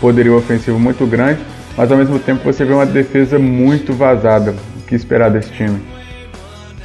[0.00, 1.40] poderio ofensivo muito grande,
[1.78, 4.52] mas ao mesmo tempo você vê uma defesa muito vazada.
[4.76, 5.80] O que esperar desse time?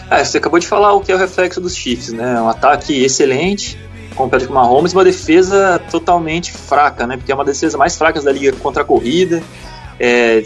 [0.08, 2.40] É, você acabou de falar o que é o reflexo dos Chiefs, né?
[2.40, 3.76] Um ataque excelente,
[4.16, 7.18] com o Patrick Mahomes, uma defesa totalmente fraca, né?
[7.18, 9.42] Porque é uma defesa mais fraca da liga contra a corrida.
[10.00, 10.44] É,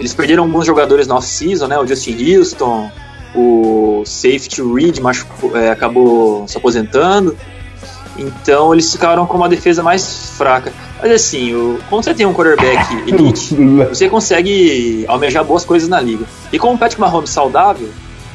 [0.00, 1.78] eles perderam alguns jogadores na off-season, né?
[1.78, 2.90] O Justin Houston,
[3.36, 7.36] o safety Reed machucou, é, acabou se aposentando.
[8.18, 10.72] Então eles ficaram com uma defesa mais fraca.
[11.00, 13.54] Mas assim, o, quando você tem um quarterback elite,
[13.88, 16.24] você consegue almejar boas coisas na liga.
[16.52, 17.88] E com o Patrick Mahomes saudável,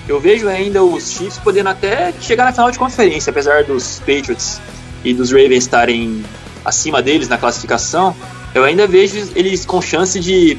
[0.08, 4.60] eu vejo ainda os Chiefs podendo até chegar na final de conferência, apesar dos Patriots
[5.04, 6.24] e dos Ravens estarem
[6.65, 8.15] acima deles na classificação.
[8.54, 10.58] Eu ainda vejo eles com chance de,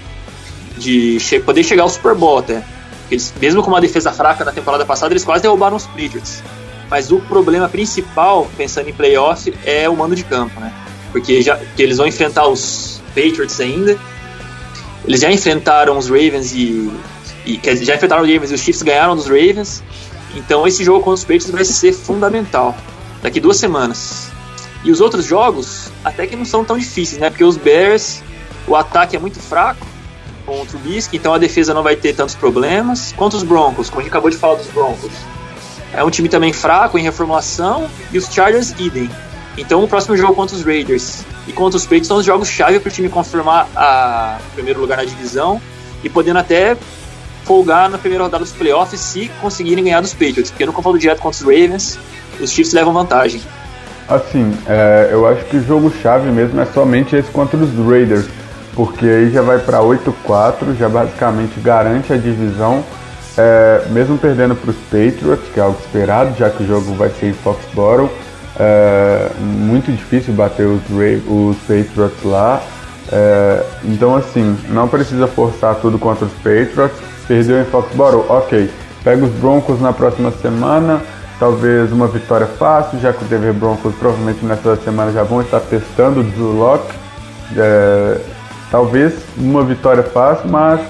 [0.78, 2.62] de che poder chegar ao Super Bowl até.
[3.10, 6.42] Eles, mesmo com uma defesa fraca na temporada passada, eles quase derrubaram os Patriots.
[6.92, 10.70] Mas o problema principal, pensando em playoff, é o mando de campo, né?
[11.10, 13.98] Porque já que eles vão enfrentar os Patriots ainda.
[15.02, 16.92] Eles já enfrentaram os Ravens e
[17.46, 19.82] e já enfrentaram os Ravens e os Chiefs ganharam dos Ravens.
[20.36, 22.76] Então esse jogo contra os Patriots vai ser fundamental.
[23.22, 24.28] Daqui duas semanas.
[24.84, 27.30] E os outros jogos até que não são tão difíceis, né?
[27.30, 28.22] Porque os Bears,
[28.68, 29.86] o ataque é muito fraco
[30.44, 33.14] contra o Bisque, então a defesa não vai ter tantos problemas.
[33.16, 35.10] Contra os Broncos, como a gente acabou de falar dos Broncos,
[35.94, 37.88] é um time também fraco em reformulação.
[38.12, 39.10] E os Chargers, idem.
[39.56, 42.80] Então o próximo jogo contra os Raiders e contra os Patriots são os jogos chave
[42.80, 45.60] para o time confirmar a primeiro lugar na divisão
[46.02, 46.76] e podendo até
[47.44, 51.20] folgar na primeira rodada dos playoffs se conseguirem ganhar dos Patriots, porque no confronto direto
[51.20, 51.98] contra os Ravens,
[52.40, 53.42] os Chiefs levam vantagem.
[54.08, 58.26] Assim, é, eu acho que o jogo-chave mesmo é somente esse contra os Raiders,
[58.74, 62.84] porque aí já vai para 8-4, já basicamente garante a divisão,
[63.36, 67.10] é, mesmo perdendo para os Patriots, que é algo esperado, já que o jogo vai
[67.10, 68.10] ser em Foxborough.
[68.58, 70.82] É muito difícil bater os,
[71.26, 72.62] os Patriots lá.
[73.10, 78.26] É, então, assim, não precisa forçar tudo contra os Patriots Perdeu em Foxborough?
[78.28, 78.70] Ok.
[79.04, 81.00] Pega os Broncos na próxima semana.
[81.38, 85.60] Talvez uma vitória fácil, já que o Denver Broncos provavelmente nessa semana já vão estar
[85.60, 86.92] testando o Drew Locke.
[87.56, 88.20] É,
[88.70, 90.80] talvez uma vitória fácil, mas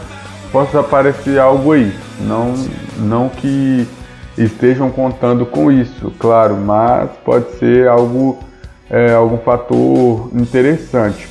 [0.52, 1.92] possa aparecer algo aí.
[2.20, 2.54] Não,
[2.98, 3.88] não que
[4.36, 8.38] estejam contando com isso, claro, mas pode ser algo,
[8.88, 11.28] é, algum fator interessante.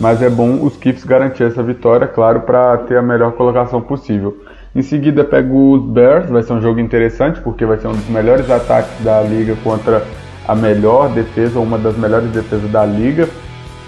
[0.00, 4.36] Mas é bom os Chiefs garantir essa vitória, claro, para ter a melhor colocação possível.
[4.74, 8.08] Em seguida pego os Bears, vai ser um jogo interessante porque vai ser um dos
[8.08, 10.04] melhores ataques da liga contra
[10.48, 13.28] a melhor defesa, uma das melhores defesas da liga.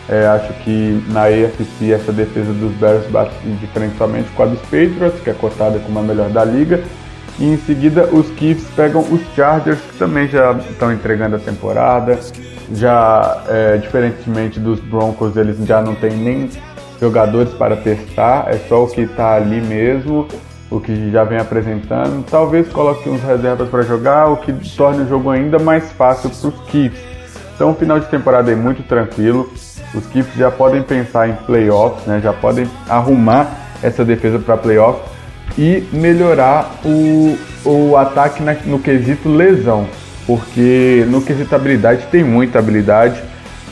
[0.09, 3.35] É, acho que na AFC essa defesa dos Bears bate
[3.99, 6.83] somente com a dos Patriots, que é cotada como a melhor da liga.
[7.39, 12.19] E em seguida os Chiefs pegam os Chargers, que também já estão entregando a temporada.
[12.73, 16.51] Já, é, diferentemente dos Broncos, eles já não têm nem
[17.01, 20.27] jogadores para testar, é só o que está ali mesmo
[20.71, 22.25] o que já vem apresentando.
[22.29, 26.49] Talvez coloque uns reservas para jogar, o que torne o jogo ainda mais fácil para
[26.49, 27.01] os Chiefs.
[27.55, 29.51] Então, o final de temporada é muito tranquilo.
[29.97, 32.21] Os Chiefs já podem pensar em playoffs, né?
[32.23, 33.51] já podem arrumar
[33.83, 35.03] essa defesa para playoffs
[35.57, 39.87] e melhorar o, o ataque na, no quesito lesão,
[40.27, 43.23] porque no quesito habilidade tem muita habilidade.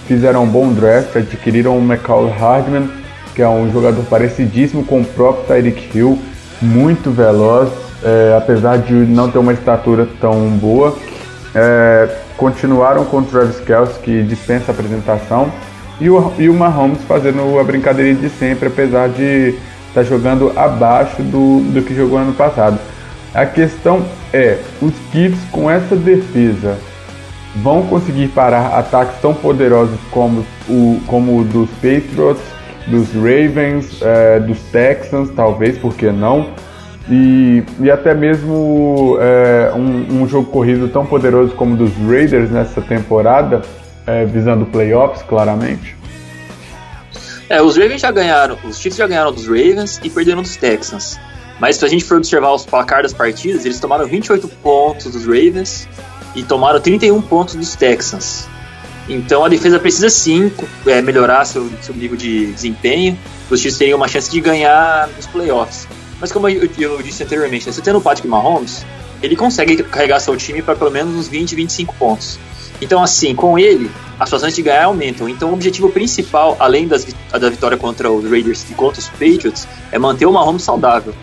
[0.07, 2.91] Fizeram um bom draft, adquiriram o McCall Hardman,
[3.35, 6.19] que é um jogador parecidíssimo com o próprio Tyreek Hill
[6.63, 7.71] muito veloz,
[8.03, 10.97] é, apesar de não ter uma estatura tão boa.
[11.55, 15.51] É, continuaram com o Travis Kelce, que dispensa apresentação,
[16.01, 19.55] e o, e o Mahomes fazendo a brincadeirinha de sempre, apesar de
[19.89, 22.79] estar tá jogando abaixo do, do que jogou ano passado.
[23.33, 26.79] A questão é, os Chiefs com essa defesa
[27.57, 32.43] vão conseguir parar ataques tão poderosos como o, como o dos Patriots,
[32.87, 36.51] dos Ravens, é, dos Texans, talvez, por que não?
[37.09, 42.51] E, e até mesmo é, um, um, jogo corrido tão poderoso como o dos Raiders
[42.51, 43.63] nessa temporada,
[44.07, 45.97] é, visando playoffs, claramente?
[47.49, 51.19] É, os Ravens já ganharam, os Chiefs já ganharam dos Ravens e perderam dos Texans.
[51.61, 55.25] Mas se a gente for observar os placar das partidas, eles tomaram 28 pontos dos
[55.25, 55.89] Ravens
[56.35, 58.49] e tomaram 31 pontos dos Texans.
[59.09, 60.51] Então a defesa precisa sim
[60.87, 63.19] é, melhorar seu, seu nível de desempenho.
[63.51, 65.87] Os Chiefs teriam uma chance de ganhar nos playoffs.
[66.21, 68.85] Mas como eu, eu disse anteriormente, né, você tendo o Patrick Mahomes,
[69.23, 72.39] ele consegue carregar seu time para pelo menos uns 20, 25 pontos.
[72.81, 75.29] Então, assim, com ele, as chances de ganhar aumentam.
[75.29, 79.67] Então, o objetivo principal, além das, da vitória contra os Raiders e contra os Patriots,
[79.93, 81.15] é manter o Mahomes saudável.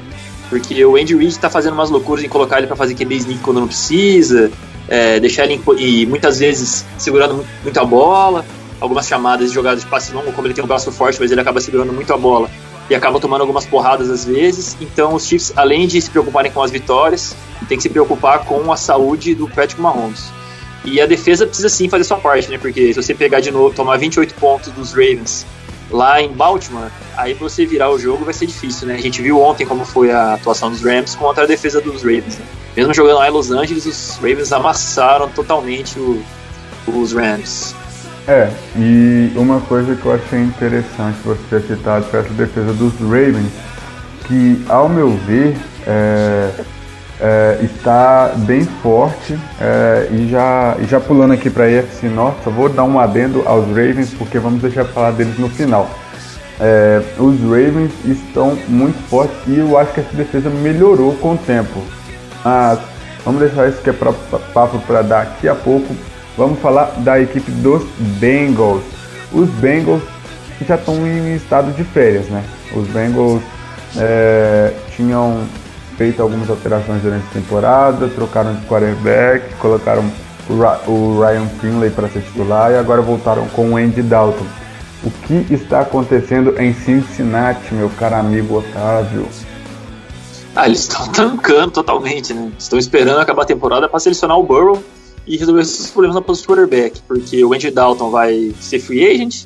[0.50, 3.40] Porque o Andy Reid está fazendo umas loucuras em colocar ele para fazer QB sneak
[3.40, 4.52] quando não precisa,
[4.88, 8.46] é, deixar ele e muitas vezes segurando muito a bola,
[8.82, 11.40] algumas chamadas de jogadas de passe longo, como ele tem um braço forte, mas ele
[11.40, 12.50] acaba segurando muito a bola
[12.90, 14.76] e acaba tomando algumas porradas às vezes.
[14.82, 17.34] Então os Chiefs, além de se preocuparem com as vitórias,
[17.70, 20.30] tem que se preocupar com a saúde do Patrick Mahomes.
[20.84, 22.58] E a defesa precisa sim fazer sua parte, né?
[22.58, 25.46] Porque se você pegar de novo, tomar 28 pontos dos Ravens
[25.92, 28.96] lá em Baltimore, aí você virar o jogo vai ser difícil, né?
[28.96, 32.38] A gente viu ontem como foi a atuação dos Rams contra a defesa dos Ravens.
[32.38, 32.46] Né?
[32.76, 36.24] Mesmo jogando lá em Los Angeles, os Ravens amassaram totalmente o,
[36.88, 37.76] os Rams.
[38.28, 42.94] É, e uma coisa que eu achei interessante você ter citado para essa defesa dos
[43.00, 43.52] Ravens,
[44.28, 46.52] que ao meu ver é,
[47.22, 52.44] é, está bem forte é, e, já, e já pulando aqui para a EFC Norte,
[52.44, 55.88] só vou dar um adendo aos Ravens porque vamos deixar falar deles no final.
[56.60, 61.38] É, os Ravens estão muito fortes e eu acho que essa defesa melhorou com o
[61.38, 61.82] tempo.
[62.44, 62.80] Mas
[63.24, 64.12] vamos deixar isso que é pra,
[64.54, 65.96] papo para daqui a pouco.
[66.36, 67.84] Vamos falar da equipe dos
[68.20, 68.84] Bengals.
[69.32, 70.02] Os Bengals
[70.68, 72.44] já estão em estado de férias, né?
[72.76, 73.42] Os Bengals
[73.98, 75.42] é, tinham
[76.02, 80.04] feito algumas alterações durante a temporada, trocaram de quarterback, colocaram
[80.88, 84.48] o Ryan Finley para ser titular e agora voltaram com o Andy Dalton.
[85.04, 89.28] O que está acontecendo em Cincinnati, meu caro amigo Otávio?
[90.56, 92.52] Ah, eles estão tancando totalmente, né?
[92.58, 94.84] Estão esperando acabar a temporada para selecionar o Burrow
[95.28, 99.08] e resolver esses problemas na posição de quarterback, porque o Andy Dalton vai ser free
[99.08, 99.46] agent,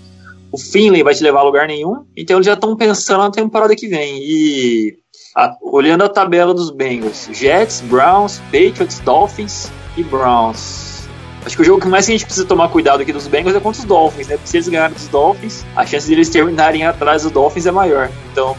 [0.54, 3.76] o Finley vai te levar a lugar nenhum, então eles já estão pensando na temporada
[3.76, 4.20] que vem.
[4.22, 5.05] E
[5.36, 11.08] a, olhando a tabela dos Bengals, Jets, Browns, Patriots, Dolphins e Browns.
[11.46, 13.60] Acho que o jogo que mais a gente precisa tomar cuidado aqui dos Bengals é
[13.60, 14.36] contra os Dolphins, né?
[14.36, 17.72] Porque se eles ganharem dos Dolphins, a chance de eles terminarem atrás dos Dolphins é
[17.72, 18.10] maior.
[18.32, 18.56] Então,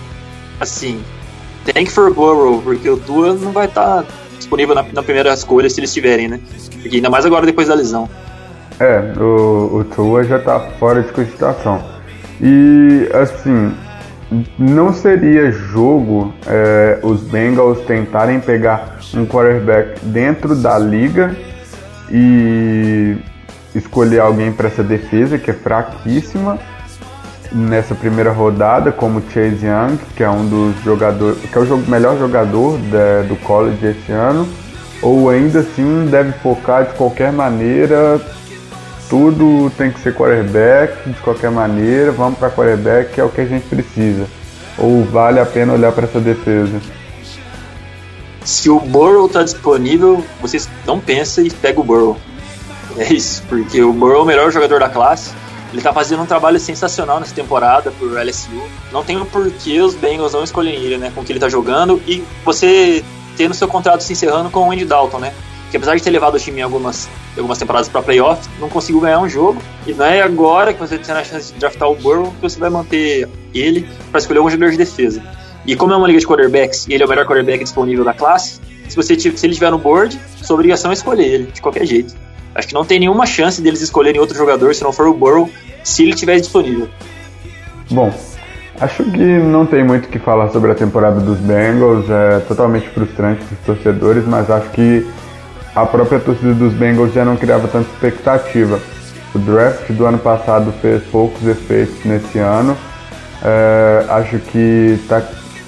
[0.60, 1.02] assim,
[1.64, 4.08] que for Burrow, porque o Tua não vai estar tá
[4.38, 6.40] disponível na, na, primeira escolha se eles tiverem, né?
[6.80, 8.08] Porque ainda mais agora depois da lesão.
[8.78, 11.82] É, o, o Tua já tá fora de cogitação.
[12.40, 13.74] E, assim,
[14.58, 21.34] não seria jogo é, os Bengals tentarem pegar um quarterback dentro da liga
[22.10, 23.16] e
[23.74, 26.58] escolher alguém para essa defesa que é fraquíssima
[27.52, 32.18] nessa primeira rodada, como Chase Young, que é um dos jogadores, que é o melhor
[32.18, 32.78] jogador
[33.28, 34.48] do college esse ano,
[35.00, 38.20] ou ainda assim deve focar de qualquer maneira
[39.08, 43.40] tudo tem que ser quarterback de qualquer maneira, vamos para quarterback que é o que
[43.40, 44.26] a gente precisa.
[44.78, 46.80] Ou vale a pena olhar para essa defesa?
[48.44, 52.16] Se o Burrow está disponível, vocês não pensam e pega o Burrow.
[52.96, 55.32] É isso, porque o Burrow é o melhor jogador da classe.
[55.70, 58.62] Ele está fazendo um trabalho sensacional nessa temporada por LSU.
[58.92, 61.10] Não tem o porquê os Bengals não escolherem ele, né?
[61.14, 62.00] Com o que ele está jogando.
[62.06, 63.04] E você
[63.36, 65.34] tendo seu contrato se encerrando com o Andy Dalton, né?
[65.70, 69.00] Que apesar de ter levado o time em algumas algumas temporadas para playoff, não conseguiu
[69.00, 69.60] ganhar um jogo.
[69.86, 72.58] E não é agora que você tem a chance de draftar o Burrow que você
[72.58, 75.22] vai manter ele para escolher um jogador de defesa.
[75.66, 78.14] E como é uma liga de quarterbacks e ele é o melhor quarterback disponível da
[78.14, 81.84] classe, se, você, se ele estiver no board, sua obrigação é escolher ele, de qualquer
[81.84, 82.14] jeito.
[82.54, 85.50] Acho que não tem nenhuma chance deles escolherem outro jogador se não for o Burrow,
[85.82, 86.88] se ele estiver disponível.
[87.90, 88.12] Bom,
[88.80, 92.88] acho que não tem muito o que falar sobre a temporada dos Bengals, é totalmente
[92.88, 95.06] frustrante para os torcedores, mas acho que
[95.76, 98.80] a própria torcida dos Bengals já não criava tanta expectativa.
[99.34, 102.74] O draft do ano passado fez poucos efeitos nesse ano.
[103.44, 105.22] É, acho que está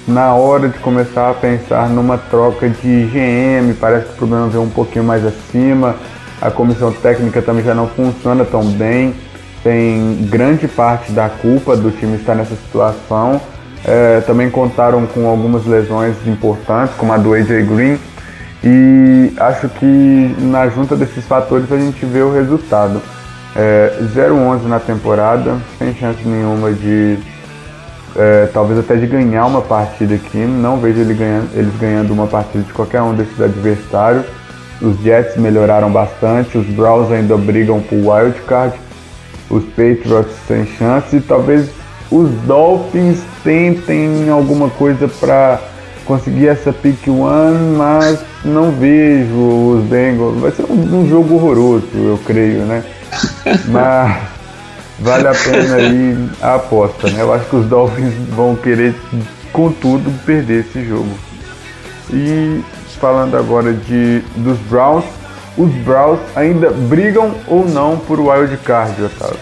[0.07, 3.75] na hora de começar a pensar numa troca de GM.
[3.79, 5.95] Parece que o problema veio um pouquinho mais acima.
[6.41, 9.13] A comissão técnica também já não funciona tão bem.
[9.63, 13.39] Tem grande parte da culpa do time estar nessa situação.
[13.85, 17.99] É, também contaram com algumas lesões importantes, como a do AJ Green
[18.63, 23.01] e acho que na junta desses fatores a gente vê o resultado.
[23.55, 27.17] É, 0-11 na temporada, sem chance nenhuma de
[28.15, 30.37] é, talvez até de ganhar uma partida aqui.
[30.37, 34.25] Não vejo ele ganhando, eles ganhando uma partida de qualquer um desses adversários.
[34.81, 38.73] Os Jets melhoraram bastante, os Browns ainda brigam por wildcard,
[39.49, 41.69] os Patriots sem chance e talvez
[42.09, 45.59] os Dolphins tentem alguma coisa para
[46.09, 50.39] conseguir essa pick one, mas não vejo os Bengals.
[50.39, 52.83] Vai ser um, um jogo horroroso, eu creio, né?
[53.69, 54.17] Mas
[54.99, 57.21] vale a pena aí a aposta, né?
[57.21, 58.95] Eu acho que os Dolphins vão querer,
[59.53, 61.11] contudo, perder esse jogo.
[62.11, 62.59] E
[62.99, 65.05] falando agora de dos Browns,
[65.55, 69.37] os Browns ainda brigam ou não por wild card, Otávio?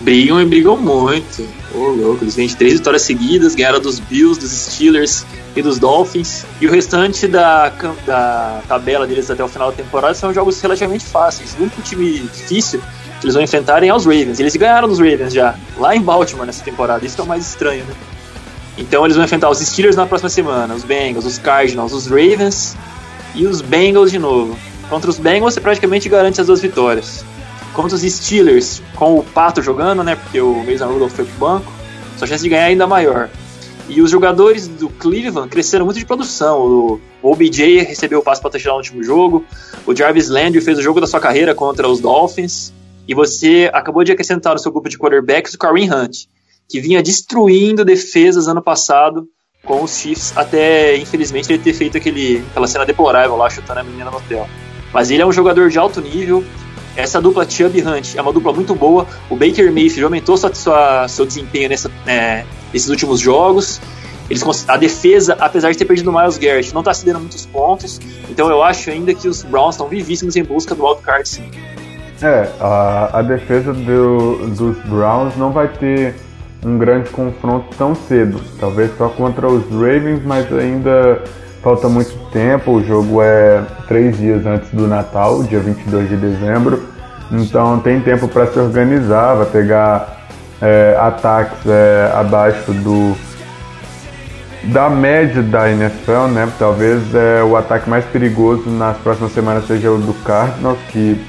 [0.00, 1.46] Brigam e brigam muito.
[1.74, 5.78] Ô, louco, eles vêm de três vitórias seguidas, ganharam dos Bills, dos Steelers e dos
[5.78, 6.44] Dolphins.
[6.60, 7.68] E o restante da,
[8.06, 11.54] da tabela deles até o final da temporada são jogos relativamente fáceis.
[11.58, 12.80] O único time difícil
[13.20, 14.40] que eles vão enfrentarem é os Ravens.
[14.40, 17.04] Eles ganharam dos Ravens já, lá em Baltimore nessa temporada.
[17.04, 17.94] Isso é o mais estranho, né?
[18.78, 22.76] Então eles vão enfrentar os Steelers na próxima semana, os Bengals, os Cardinals, os Ravens
[23.34, 24.56] e os Bengals de novo.
[24.88, 27.24] Contra os Bengals você praticamente garante as duas vitórias.
[27.74, 30.16] Contra os Steelers, com o Pato jogando, né?
[30.16, 31.72] Porque o Mason Rudolph foi pro banco,
[32.16, 33.30] sua chance de ganhar é ainda maior.
[33.88, 36.60] E os jogadores do Cleveland cresceram muito de produção.
[36.60, 39.44] O, OBJ recebeu o passe para touchdown no último jogo.
[39.86, 42.72] O Jarvis Landry fez o jogo da sua carreira contra os Dolphins.
[43.06, 46.26] E você acabou de acrescentar no seu grupo de quarterbacks o Kareem Hunt,
[46.68, 49.26] que vinha destruindo defesas ano passado
[49.64, 53.82] com os Chiefs, até infelizmente ele ter feito aquele, aquela cena deplorável lá, chutando a
[53.82, 54.48] menina no hotel.
[54.92, 56.44] Mas ele é um jogador de alto nível.
[56.98, 59.06] Essa dupla Chubb Hunt é uma dupla muito boa.
[59.30, 62.44] O Baker Mayfield aumentou sua, sua, seu desempenho nessa, é,
[62.74, 63.80] nesses últimos jogos.
[64.28, 68.00] Eles, a defesa, apesar de ter perdido o Miles Garrett, não está cedendo muitos pontos.
[68.28, 71.44] Então eu acho ainda que os Browns estão vivíssimos em busca do wildcard, sim.
[72.20, 76.16] É, a, a defesa do, dos Browns não vai ter
[76.66, 78.40] um grande confronto tão cedo.
[78.58, 81.22] Talvez só contra os Ravens, mas ainda
[81.62, 82.72] falta muito tempo.
[82.72, 86.82] O jogo é três dias antes do Natal, dia 22 de dezembro.
[87.30, 90.18] Então tem tempo para se organizar, vai pegar
[90.62, 93.16] é, ataques é, abaixo do
[94.64, 96.50] da média da NFL, né?
[96.58, 101.20] Talvez é, o ataque mais perigoso nas próximas semanas seja o do Cardinals, que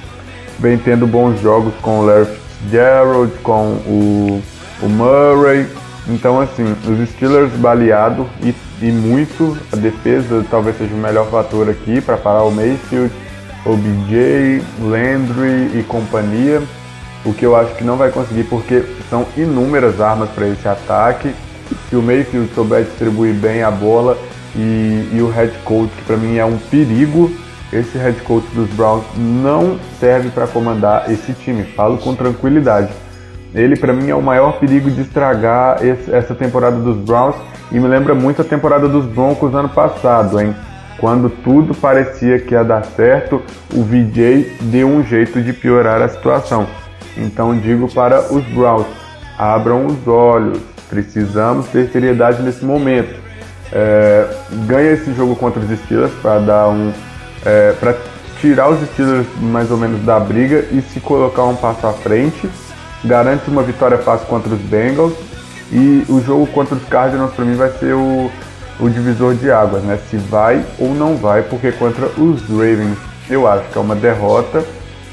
[0.58, 4.42] vem tendo bons jogos com o Larry Fitzgerald, com o,
[4.82, 5.68] o Murray.
[6.10, 9.56] Então, assim, os Steelers baleado e, e muito.
[9.72, 13.14] A defesa talvez seja o melhor fator aqui para parar o Mayfield,
[13.66, 16.62] OBJ, Landry e companhia.
[17.24, 21.32] O que eu acho que não vai conseguir porque são inúmeras armas para esse ataque.
[21.90, 24.18] Se o Mayfield souber distribuir bem a bola
[24.56, 27.32] e, e o head coach, que para mim é um perigo,
[27.72, 31.64] esse head coach dos Browns não serve para comandar esse time.
[31.64, 32.90] Falo com tranquilidade.
[33.54, 37.36] Ele, para mim, é o maior perigo de estragar esse, essa temporada dos Browns
[37.72, 40.56] e me lembra muito a temporada dos Broncos ano passado, hein?
[41.00, 43.42] Quando tudo parecia que ia dar certo,
[43.74, 46.68] o VJ deu um jeito de piorar a situação.
[47.18, 48.88] Então digo para os Browns:
[49.38, 53.18] abram os olhos, precisamos ter seriedade nesse momento.
[53.72, 54.28] É,
[54.66, 56.92] ganha esse jogo contra os Steelers para dar um
[57.46, 57.96] é, para
[58.42, 62.50] tirar os Steelers mais ou menos da briga e se colocar um passo à frente.
[63.04, 65.14] Garante uma vitória fácil contra os Bengals.
[65.72, 68.32] E o jogo contra os Cardinals para mim vai ser o,
[68.80, 70.00] o divisor de águas, né?
[70.10, 72.98] Se vai ou não vai, porque contra os Ravens
[73.30, 74.64] eu acho que é uma derrota.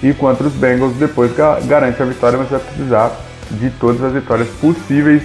[0.02, 1.32] E contra os Bengals depois
[1.66, 3.12] garante a vitória, mas vai precisar
[3.50, 5.22] de todas as vitórias possíveis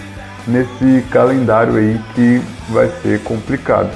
[0.48, 3.90] nesse calendário aí que vai ser complicado.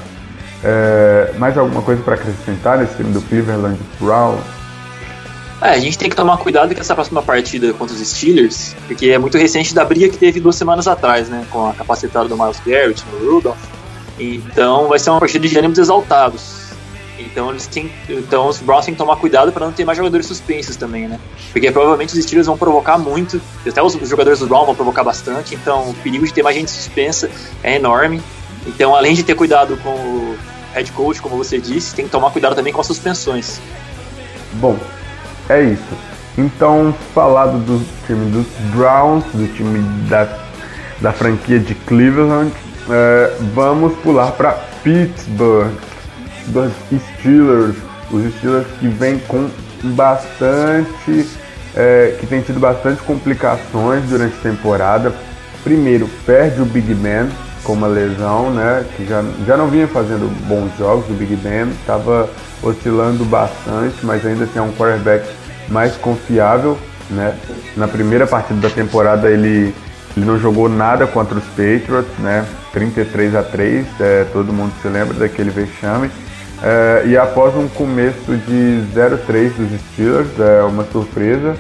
[0.64, 4.38] É, mais alguma coisa para acrescentar nesse time do Cleveland Brown?
[5.62, 9.08] É, a gente tem que tomar cuidado com essa próxima partida contra os Steelers, porque
[9.08, 11.46] é muito recente da briga que teve duas semanas atrás, né?
[11.50, 13.58] Com a capacitada do Miles Garrett no Rudolph.
[14.20, 16.66] Então vai ser uma partida de ânimos exaltados.
[17.18, 20.26] Então eles têm, então os Browns têm que tomar cuidado para não ter mais jogadores
[20.26, 21.20] suspensos também, né?
[21.54, 25.56] Porque provavelmente os Steelers vão provocar muito, até os jogadores do Browns vão provocar bastante,
[25.56, 27.30] então o perigo de ter mais gente suspensa
[27.64, 28.22] é enorme.
[28.68, 30.38] Então, além de ter cuidado com o
[30.74, 33.62] head coach, como você disse, tem que tomar cuidado também com as suspensões.
[34.54, 34.78] Bom,
[35.50, 35.98] é isso.
[36.38, 39.80] Então, falado do time dos Browns, do time
[40.10, 40.28] da,
[41.00, 42.52] da franquia de Cleveland,
[42.90, 44.52] é, vamos pular para
[44.84, 45.72] Pittsburgh,
[46.48, 47.76] dos Steelers.
[48.12, 49.50] Os Steelers que vêm com
[49.84, 51.28] bastante.
[51.78, 55.14] É, que tem tido bastante complicações durante a temporada.
[55.62, 57.28] Primeiro, perde o Big Man,
[57.66, 58.86] com uma lesão, né?
[58.96, 62.30] Que já, já não vinha fazendo bons jogos, o Big Ben estava
[62.66, 65.26] oscilando bastante, mas ainda assim é um quarterback
[65.70, 66.78] mais confiável,
[67.10, 67.36] né?
[67.78, 69.74] Na primeira partida da temporada ele,
[70.18, 72.46] ele não jogou nada contra os Patriots, né?
[72.74, 76.10] 33 a 3, é, todo mundo se lembra daquele vexame.
[76.64, 81.56] É, e após um começo de 0-3 dos Steelers, é uma surpresa,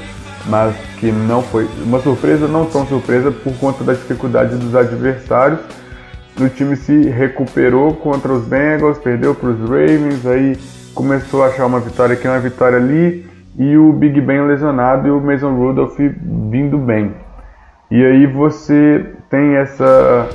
[0.47, 5.59] mas que não foi uma surpresa, não tão surpresa por conta da dificuldade dos adversários.
[6.39, 10.57] O time se recuperou contra os Bengals, perdeu para os Ravens, aí
[10.95, 15.11] começou a achar uma vitória aqui, uma vitória ali, e o Big Ben lesionado e
[15.11, 15.99] o Mason Rudolph
[16.49, 17.13] vindo bem.
[17.91, 20.27] E aí você tem essa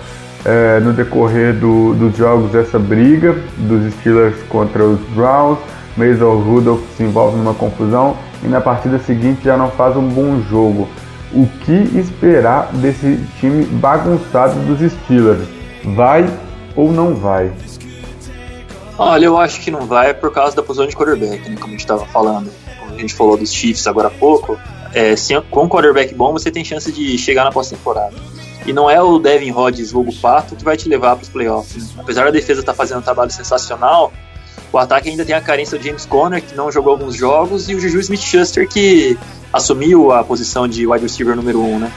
[0.45, 5.59] é, no decorrer do, dos jogos essa briga dos Steelers contra os Browns.
[5.97, 10.41] Mason Rudolph se envolve numa confusão e na partida seguinte já não faz um bom
[10.49, 10.89] jogo.
[11.33, 15.47] O que esperar desse time bagunçado dos Steelers?
[15.95, 16.29] Vai
[16.77, 17.51] ou não vai?
[19.03, 21.71] Olha, eu acho que não vai por causa da posição de quarterback, né, como a
[21.71, 22.53] gente estava falando.
[22.79, 24.59] Como a gente falou dos Chiefs agora há pouco,
[24.93, 28.15] é, sem, com um quarterback bom você tem chance de chegar na pós-temporada.
[28.67, 31.95] E não é o Devin Rodgers, vulgo pato, que vai te levar para os playoffs.
[31.95, 32.03] Né?
[32.03, 34.13] Apesar da defesa estar tá fazendo um trabalho sensacional,
[34.71, 37.75] o ataque ainda tem a carência do James Conner, que não jogou alguns jogos, e
[37.75, 39.19] o Juju Smith-Schuster, que
[39.51, 41.93] assumiu a posição de wide receiver número 1, um, né?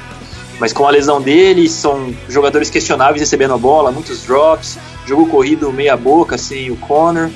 [0.57, 5.71] Mas com a lesão dele, são jogadores questionáveis recebendo a bola, muitos drops, jogo corrido
[5.71, 7.29] meia boca, assim, o Conner.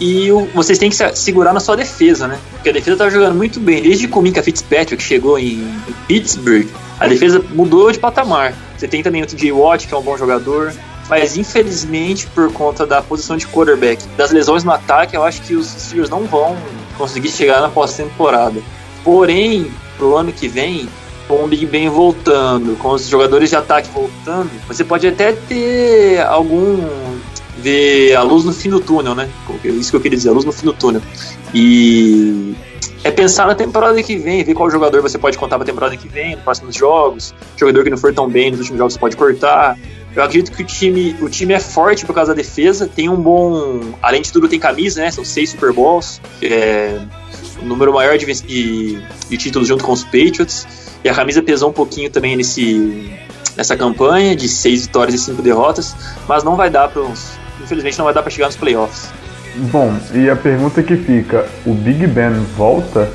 [0.00, 2.38] E o, vocês têm que se segurar na sua defesa, né?
[2.52, 3.82] Porque a defesa tá jogando muito bem.
[3.82, 5.62] Desde que o Minka Fitzpatrick chegou em,
[6.06, 6.66] Pittsburgh,
[6.98, 8.54] a defesa mudou de patamar.
[8.78, 10.72] Você tem também o TJ Watt, que é um bom jogador.
[11.08, 15.54] Mas infelizmente, por conta da posição de quarterback, das lesões no ataque, eu acho que
[15.54, 16.56] os Steelers não vão
[16.96, 18.62] conseguir chegar na pós-temporada.
[19.02, 20.88] Porém, pro ano que vem,
[21.30, 26.20] com o Big Ben voltando, com os jogadores de ataque voltando, você pode até ter
[26.22, 26.84] algum
[27.58, 29.30] ver a luz no fim do túnel, né?
[29.62, 31.00] Isso que eu queria dizer, a luz no fim do túnel.
[31.54, 32.52] E
[33.04, 36.08] é pensar na temporada que vem, ver qual jogador você pode contar pra temporada que
[36.08, 39.16] vem, nos próximos jogos, jogador que não for tão bem nos últimos jogos você pode
[39.16, 39.78] cortar.
[40.16, 43.14] Eu acredito que o time, o time é forte por causa da defesa, tem um
[43.14, 43.80] bom.
[44.02, 45.12] Além de tudo, tem camisa, né?
[45.12, 47.00] São seis Super Bowls, é,
[47.62, 50.89] o número maior de, de, de títulos junto com os Patriots.
[51.04, 53.10] E a camisa pesou um pouquinho também nesse,
[53.56, 55.94] nessa campanha de seis vitórias e cinco derrotas,
[56.28, 57.02] mas não vai dar para
[57.62, 59.10] infelizmente não vai dar para chegar nos playoffs.
[59.54, 63.10] Bom, e a pergunta que fica, o Big Ben volta?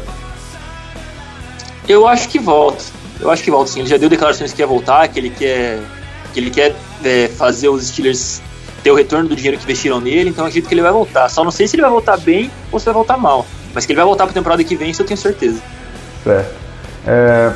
[1.87, 2.83] Eu acho que volta.
[3.19, 3.79] Eu acho que volta sim.
[3.79, 5.79] Ele já deu declarações que quer voltar, que ele quer
[6.33, 8.41] que ele quer é, fazer os Steelers
[8.83, 11.29] ter o retorno do dinheiro que investiram nele, então eu acredito que ele vai voltar.
[11.29, 13.45] Só não sei se ele vai voltar bem ou se vai voltar mal.
[13.73, 15.61] Mas que ele vai voltar para a temporada que vem, isso eu tenho certeza.
[16.23, 16.64] Certo.
[17.07, 17.51] É,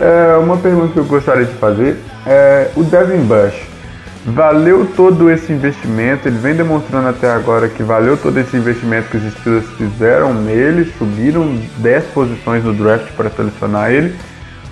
[0.00, 3.78] é, uma pergunta que eu gostaria de fazer é o Devin Bush
[4.24, 9.16] valeu todo esse investimento, ele vem demonstrando até agora que valeu todo esse investimento que
[9.16, 14.14] os Steelers fizeram nele, subiram 10 posições no draft para selecionar ele.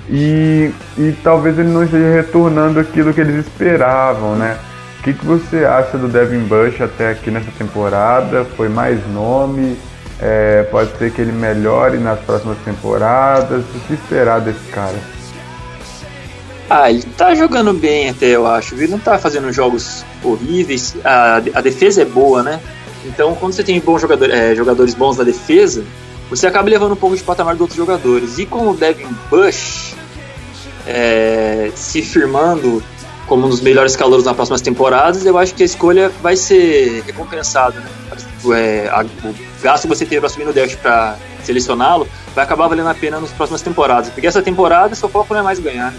[0.09, 4.57] E, e talvez ele não esteja retornando aquilo que eles esperavam, né?
[5.01, 8.45] O que, que você acha do Devin Bush até aqui nessa temporada?
[8.57, 9.77] Foi mais nome?
[10.21, 13.63] É, pode ser que ele melhore nas próximas temporadas?
[13.63, 14.97] O que esperar desse cara?
[16.69, 18.75] Ah, ele tá jogando bem até, eu acho.
[18.75, 20.97] Ele não tá fazendo jogos horríveis.
[21.05, 22.61] A, a defesa é boa, né?
[23.05, 25.85] Então, quando você tem bons jogador, é, jogadores bons na defesa,
[26.29, 28.39] você acaba levando um pouco de patamar dos outros jogadores.
[28.39, 29.95] E com o Devin Bush
[30.87, 32.83] é, se firmando
[33.29, 37.03] como um dos melhores calouros nas próximas temporadas, eu acho que a escolha vai ser
[37.07, 37.79] recompensada.
[37.79, 37.89] Né?
[38.55, 42.69] É, a, o gasto que você teve para subir no draft para selecioná-lo vai acabar
[42.69, 44.11] valendo a pena nas próximas temporadas.
[44.11, 45.93] Porque essa temporada, seu foco não é mais ganhar.
[45.93, 45.99] Né?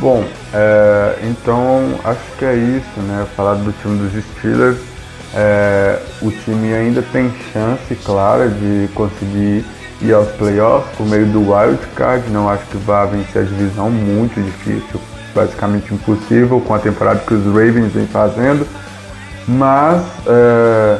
[0.00, 3.26] Bom, é, então acho que é isso, né?
[3.36, 4.78] Falar do time dos Steelers.
[5.34, 9.64] É, o time ainda tem chance clara de conseguir
[10.00, 12.30] ir aos playoffs por meio do wild card.
[12.30, 15.00] Não acho que vá vencer a divisão, muito difícil,
[15.34, 18.66] basicamente impossível com a temporada que os Ravens vem fazendo.
[19.46, 20.98] Mas é,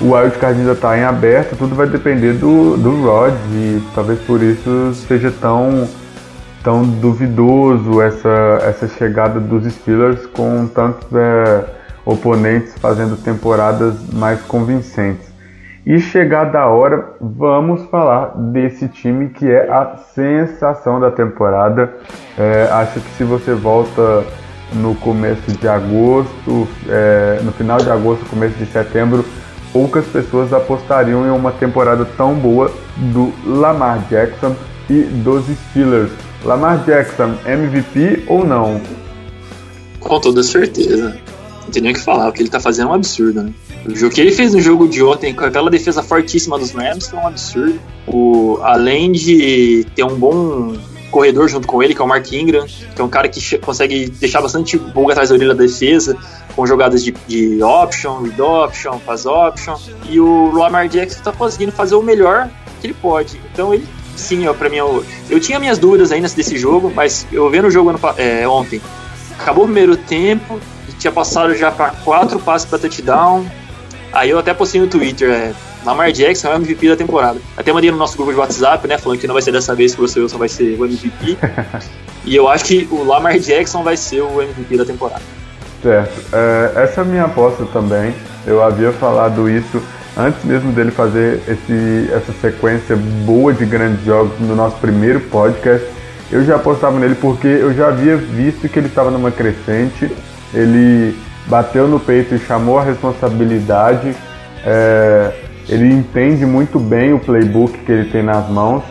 [0.00, 4.18] o wild card ainda está em aberto, tudo vai depender do, do Rod e talvez
[4.20, 5.86] por isso seja tão
[6.62, 11.64] tão duvidoso essa, essa chegada dos Steelers com tantos é,
[12.04, 15.30] oponentes fazendo temporadas mais convincentes.
[15.86, 21.94] E chegada a hora, vamos falar desse time que é a sensação da temporada.
[22.38, 24.24] É, acho que se você volta
[24.74, 29.24] no começo de agosto, é, no final de agosto, começo de setembro,
[29.72, 32.72] poucas pessoas apostariam em uma temporada tão boa
[33.12, 34.54] do Lamar Jackson
[34.88, 36.10] e dos Steelers.
[36.44, 38.80] Lamar Jackson, MVP ou não?
[40.00, 41.16] Com toda certeza.
[41.62, 43.52] Não tem nem o que falar, o que ele tá fazendo é um absurdo, né?
[43.86, 47.18] O que ele fez no jogo de ontem, com aquela defesa fortíssima dos Rams, foi
[47.18, 47.80] um absurdo.
[48.06, 50.76] O, além de ter um bom
[51.10, 54.08] corredor junto com ele, que é o Mark Ingram, que é um cara que consegue
[54.08, 56.16] deixar bastante pulga atrás da orelha da defesa,
[56.60, 59.78] com jogadas de, de option, read option, pass option.
[60.10, 62.50] E o Lamar Jackson tá conseguindo fazer o melhor
[62.80, 63.40] que ele pode.
[63.50, 67.48] Então ele sim, pra mim, eu, eu tinha minhas dúvidas ainda desse jogo, mas eu
[67.48, 68.78] vendo o jogo é, ontem,
[69.38, 70.60] acabou o primeiro tempo,
[70.98, 73.46] tinha passado já para quatro passes para touchdown.
[74.12, 77.40] Aí eu até postei no Twitter, é, Lamar Jackson é o MVP da temporada.
[77.56, 79.94] Até mandei no nosso grupo de WhatsApp, né, falando que não vai ser dessa vez
[79.94, 81.38] que o Russell Wilson vai ser o MVP.
[82.26, 85.39] e eu acho que o Lamar Jackson vai ser o MVP da temporada.
[85.82, 86.34] Certo.
[86.34, 88.14] É, essa é a minha aposta também.
[88.46, 89.82] Eu havia falado isso
[90.16, 95.86] antes mesmo dele fazer esse, essa sequência boa de grandes jogos no nosso primeiro podcast.
[96.30, 100.10] Eu já apostava nele porque eu já havia visto que ele estava numa crescente.
[100.52, 101.16] Ele
[101.46, 104.14] bateu no peito e chamou a responsabilidade.
[104.64, 105.32] É,
[105.68, 108.82] ele entende muito bem o playbook que ele tem nas mãos.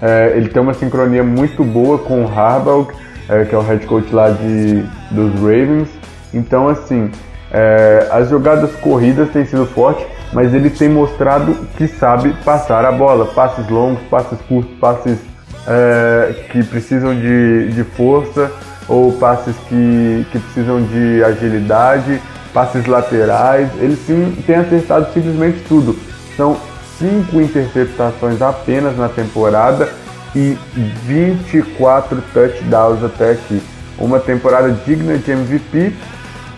[0.00, 2.88] É, ele tem uma sincronia muito boa com o Harbaugh,
[3.28, 5.88] é, que é o head coach lá de, dos Ravens.
[6.34, 7.10] Então, assim,
[7.50, 12.92] é, as jogadas corridas têm sido fortes, mas ele tem mostrado que sabe passar a
[12.92, 13.26] bola.
[13.26, 15.18] Passes longos, passes curtos, passes
[15.66, 18.50] é, que precisam de, de força
[18.88, 22.20] ou passes que, que precisam de agilidade,
[22.52, 23.70] passes laterais.
[23.78, 25.96] Ele sim tem acertado simplesmente tudo.
[26.36, 26.56] São
[26.98, 29.88] cinco interceptações apenas na temporada
[30.34, 30.56] e
[31.04, 33.62] 24 touchdowns até aqui.
[33.98, 35.94] Uma temporada digna de MVP,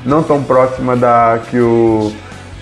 [0.07, 2.12] não tão próxima da que o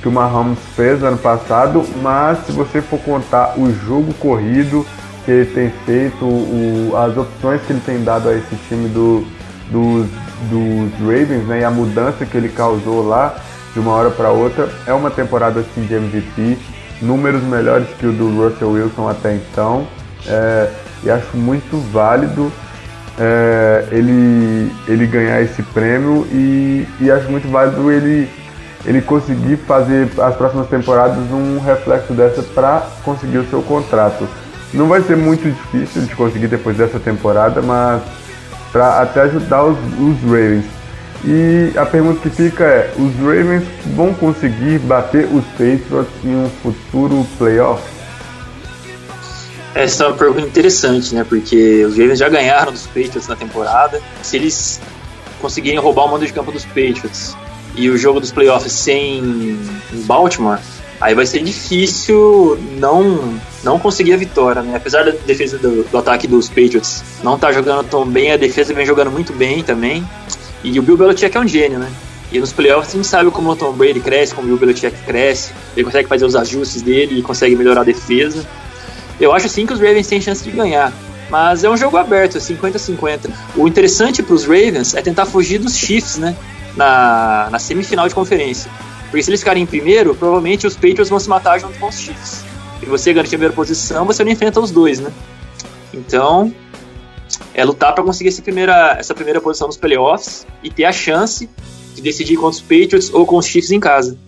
[0.00, 4.84] que o Mahomes fez ano passado, mas se você for contar o jogo corrido
[5.24, 9.26] que ele tem feito, o, as opções que ele tem dado a esse time do,
[9.70, 10.06] dos,
[10.50, 13.34] dos Ravens, né, e a mudança que ele causou lá
[13.72, 16.58] de uma hora para outra, é uma temporada assim de MVP,
[17.00, 19.86] números melhores que o do Russell Wilson até então,
[20.26, 20.70] é,
[21.02, 22.52] e acho muito válido
[23.18, 28.28] é, ele, ele ganhar esse prêmio e, e acho muito válido ele,
[28.84, 34.26] ele conseguir fazer as próximas temporadas um reflexo dessa para conseguir o seu contrato.
[34.72, 38.02] Não vai ser muito difícil de conseguir depois dessa temporada, mas
[38.72, 40.64] para até ajudar os, os Ravens.
[41.24, 43.62] E a pergunta que fica é: os Ravens
[43.94, 47.93] vão conseguir bater os Patriots em um futuro playoff?
[49.74, 51.24] Essa é uma pergunta interessante, né?
[51.24, 54.00] Porque os Ravens já ganharam dos Patriots na temporada.
[54.22, 54.80] Se eles
[55.40, 57.36] conseguirem roubar o mando de campo dos Patriots
[57.74, 59.58] e o jogo dos playoffs sem
[60.06, 60.60] Baltimore,
[61.00, 64.76] aí vai ser difícil não não conseguir a vitória, né?
[64.76, 68.36] Apesar da defesa do, do ataque dos Patriots não estar tá jogando tão bem, a
[68.36, 70.06] defesa vem jogando muito bem também.
[70.62, 71.90] E o Bill Belichick é um gênio, né?
[72.30, 74.96] E nos playoffs a gente sabe como o Tom Brady cresce, como o Bill Belichick
[75.04, 78.46] cresce, ele consegue fazer os ajustes dele e consegue melhorar a defesa.
[79.20, 80.92] Eu acho sim que os Ravens têm chance de ganhar,
[81.30, 83.30] mas é um jogo aberto, 50-50.
[83.56, 86.36] O interessante para os Ravens é tentar fugir dos Chiefs, né?
[86.76, 88.70] Na, na semifinal de conferência.
[89.10, 91.98] Porque se eles ficarem em primeiro, provavelmente os Patriots vão se matar junto com os
[91.98, 92.44] Chiefs
[92.82, 95.10] e você garantir a primeira posição, você não enfrenta os dois, né?
[95.92, 96.52] Então,
[97.54, 101.48] é lutar para conseguir essa primeira, essa primeira posição nos playoffs e ter a chance
[101.94, 104.18] de decidir contra os Patriots ou com os Chiefs em casa.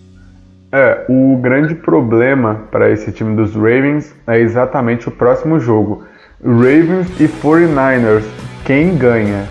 [0.72, 6.04] É, o grande problema para esse time dos Ravens é exatamente o próximo jogo.
[6.44, 8.24] Ravens e 49ers,
[8.64, 9.48] quem ganha?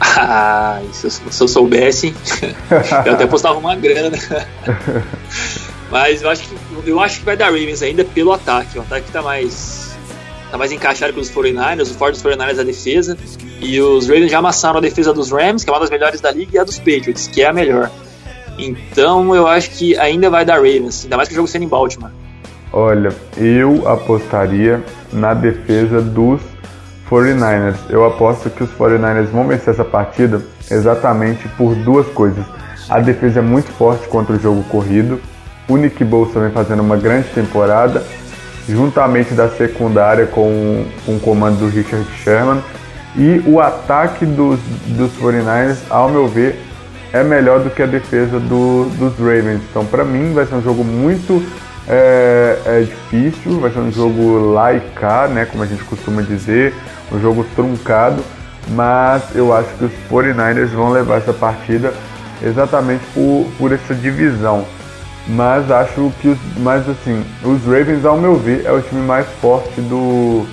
[0.00, 2.14] Ah, se eu, se eu soubesse,
[3.06, 4.16] eu até postava uma grana.
[5.90, 6.56] Mas eu acho que
[6.90, 8.78] eu acho que vai dar Ravens ainda pelo ataque.
[8.78, 9.96] O ataque tá mais
[10.50, 13.16] tá mais encaixado pelos 49ers, o forte dos 49ers é a defesa.
[13.60, 16.30] E os Ravens já amassaram a defesa dos Rams, que é uma das melhores da
[16.30, 17.90] liga, e a dos Patriots, que é a melhor.
[18.58, 21.68] Então eu acho que ainda vai dar Ravens, ainda mais que o jogo sendo em
[21.68, 22.10] Baltimore.
[22.72, 24.82] Olha, eu apostaria
[25.12, 26.40] na defesa dos
[27.08, 27.76] 49ers.
[27.88, 32.44] Eu aposto que os 49ers vão vencer essa partida exatamente por duas coisas.
[32.88, 35.20] A defesa é muito forte contra o jogo corrido
[35.68, 38.04] o Nick Bosa vem fazendo uma grande temporada,
[38.68, 42.62] juntamente da secundária com, com o comando do Richard Sherman.
[43.16, 46.60] E o ataque dos, dos 49ers, ao meu ver,
[47.14, 49.62] é melhor do que a defesa do, dos Ravens.
[49.70, 51.42] Então, para mim, vai ser um jogo muito
[51.88, 54.72] é, é, difícil, vai ser um jogo lá
[55.28, 56.74] né, como a gente costuma dizer,
[57.12, 58.22] um jogo truncado,
[58.70, 61.94] mas eu acho que os 49ers vão levar essa partida
[62.42, 64.66] exatamente por, por essa divisão
[65.26, 69.26] mas acho que os, mas assim, os Ravens, ao meu ver, é o time mais
[69.40, 70.46] forte do,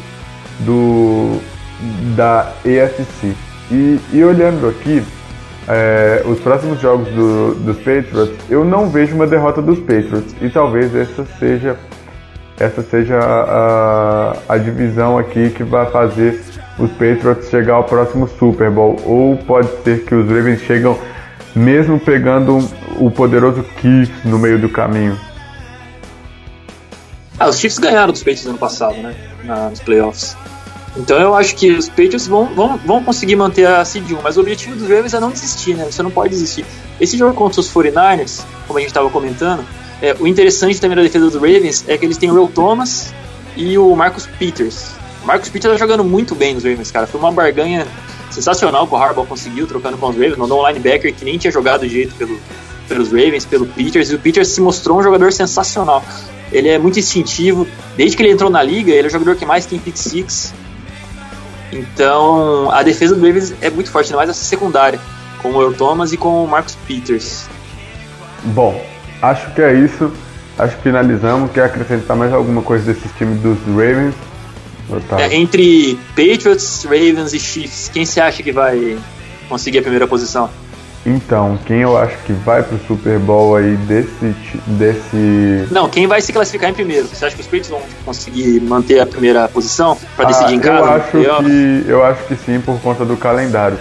[0.62, 1.42] do
[2.16, 3.36] da ESC.
[3.70, 5.04] E, e olhando aqui,
[5.74, 10.36] é, os próximos jogos do, dos Patriots, eu não vejo uma derrota dos Patriots.
[10.42, 11.78] E talvez essa seja
[12.60, 16.44] essa seja a, a, divisão aqui que vai fazer
[16.78, 18.98] os Patriots chegar ao próximo Super Bowl.
[19.06, 21.00] Ou pode ser que os Ravens chegam
[21.56, 22.60] mesmo pegando
[23.00, 25.18] o poderoso Keith no meio do caminho.
[27.40, 29.16] Ah, os Chiefs ganharam dos Patriots ano passado, né?
[29.70, 30.38] Nos playoffs.
[30.96, 34.38] Então eu acho que os Patriots vão, vão, vão conseguir manter a seed 1, mas
[34.38, 35.86] o objetivo dos Ravens é não desistir, né?
[35.90, 36.66] Você não pode desistir.
[37.00, 39.66] Esse jogo contra os 49ers, como a gente estava comentando,
[40.02, 43.14] é, o interessante também da defesa dos Ravens é que eles têm o Earl Thomas
[43.56, 44.92] e o Marcus Peters.
[45.24, 47.08] O Marcus Peters tá jogando muito bem nos Ravens, cara.
[47.08, 47.88] Foi uma barganha
[48.32, 50.38] sensacional que o Harbaugh conseguiu trocando com os Ravens.
[50.38, 52.38] Mandou um linebacker que nem tinha jogado jeito pelo,
[52.88, 56.04] pelos Ravens, pelo Peters, e o Peters se mostrou um jogador sensacional.
[56.52, 57.68] Ele é muito instintivo.
[57.96, 60.54] Desde que ele entrou na liga, ele é o jogador que mais tem pick six.
[61.72, 65.00] Então, a defesa do Ravens é muito forte, ainda mais essa secundária,
[65.42, 67.46] com o Earl Thomas e com o Marcus Peters.
[68.44, 68.84] Bom,
[69.22, 70.12] acho que é isso.
[70.58, 71.52] Acho que finalizamos.
[71.52, 74.14] Quer acrescentar mais alguma coisa desses times dos Ravens?
[75.18, 78.98] É, entre Patriots, Ravens e Chiefs, quem você acha que vai
[79.48, 80.50] conseguir a primeira posição?
[81.06, 84.36] Então, quem eu acho que vai pro Super Bowl aí desse.
[84.68, 85.68] desse...
[85.72, 87.08] Não, quem vai se classificar em primeiro?
[87.08, 90.60] Você acha que os Patriots vão conseguir manter a primeira posição para decidir ah, em
[90.60, 90.86] casa?
[90.86, 93.80] Eu acho, que, eu acho que sim, por conta do calendário.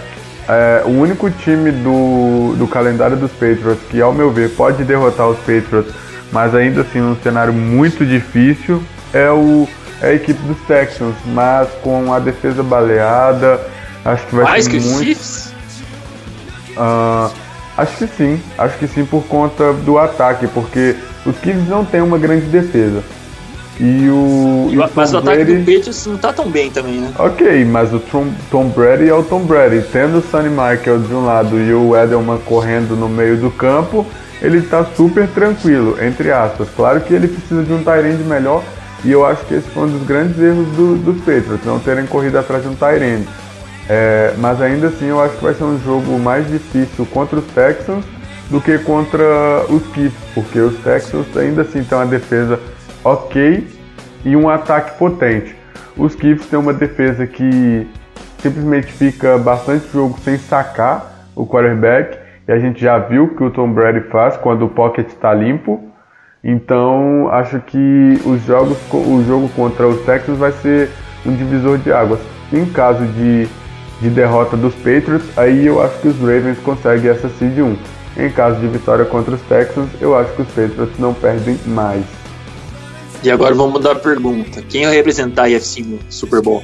[0.49, 5.29] É, o único time do, do calendário dos Patriots que, ao meu ver, pode derrotar
[5.29, 5.93] os Patriots,
[6.31, 8.81] mas ainda assim num cenário muito difícil,
[9.13, 9.67] é, o,
[10.01, 11.15] é a equipe dos Texans.
[11.27, 13.61] Mas com a defesa baleada,
[14.03, 15.03] acho que vai Mais ser que muito.
[15.03, 15.60] Chiefs?
[16.77, 17.31] Uh,
[17.77, 20.95] acho que sim, acho que sim por conta do ataque, porque
[21.25, 23.03] os Chiefs não têm uma grande defesa.
[23.79, 24.69] E o.
[24.71, 27.11] E mas o ataque do Patriots não tá tão bem também, né?
[27.17, 29.83] Ok, mas o Tom, Tom Brady é o Tom Brady.
[29.91, 34.05] Tendo o Sonny Michael de um lado e o Edelman correndo no meio do campo,
[34.41, 36.67] ele tá super tranquilo, entre aspas.
[36.75, 38.63] Claro que ele precisa de um Tyrande melhor,
[39.03, 42.05] e eu acho que esse foi um dos grandes erros do, dos Patriots, não terem
[42.05, 43.27] corrido atrás de um Tyrande.
[43.93, 47.45] É, mas ainda assim eu acho que vai ser um jogo mais difícil contra os
[47.47, 48.05] Texans
[48.49, 52.57] do que contra os Chiefs, porque os Texans ainda assim têm uma defesa
[53.03, 53.67] ok
[54.23, 55.53] e um ataque potente.
[55.97, 57.85] Os Chiefs têm uma defesa que
[58.37, 62.17] simplesmente fica bastante jogo sem sacar o quarterback,
[62.47, 65.83] e a gente já viu que o Tom Brady faz quando o pocket está limpo.
[66.41, 70.89] Então acho que os jogos, o jogo contra os Texans vai ser
[71.25, 72.21] um divisor de águas.
[72.53, 73.49] Em caso de,
[74.01, 77.77] de derrota dos Patriots, aí eu acho que os Ravens conseguem essa seed 1.
[78.17, 82.03] Em caso de vitória contra os Texans, eu acho que os Patriots não perdem mais.
[83.23, 84.63] E agora vamos mudar a pergunta.
[84.67, 86.63] Quem vai representar a IFC no Super Bowl?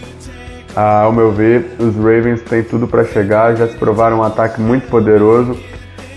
[0.76, 4.60] Ah, ao meu ver, os Ravens têm tudo para chegar, já se provaram um ataque
[4.60, 5.58] muito poderoso.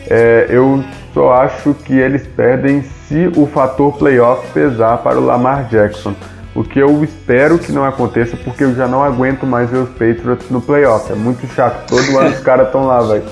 [0.09, 5.68] É, eu só acho que eles perdem se o fator playoff pesar para o Lamar
[5.68, 6.14] Jackson.
[6.55, 9.90] O que eu espero que não aconteça, porque eu já não aguento mais ver os
[9.90, 11.12] Patriots no playoff.
[11.12, 11.86] É muito chato.
[11.88, 13.22] Todo ano os caras estão lá, velho.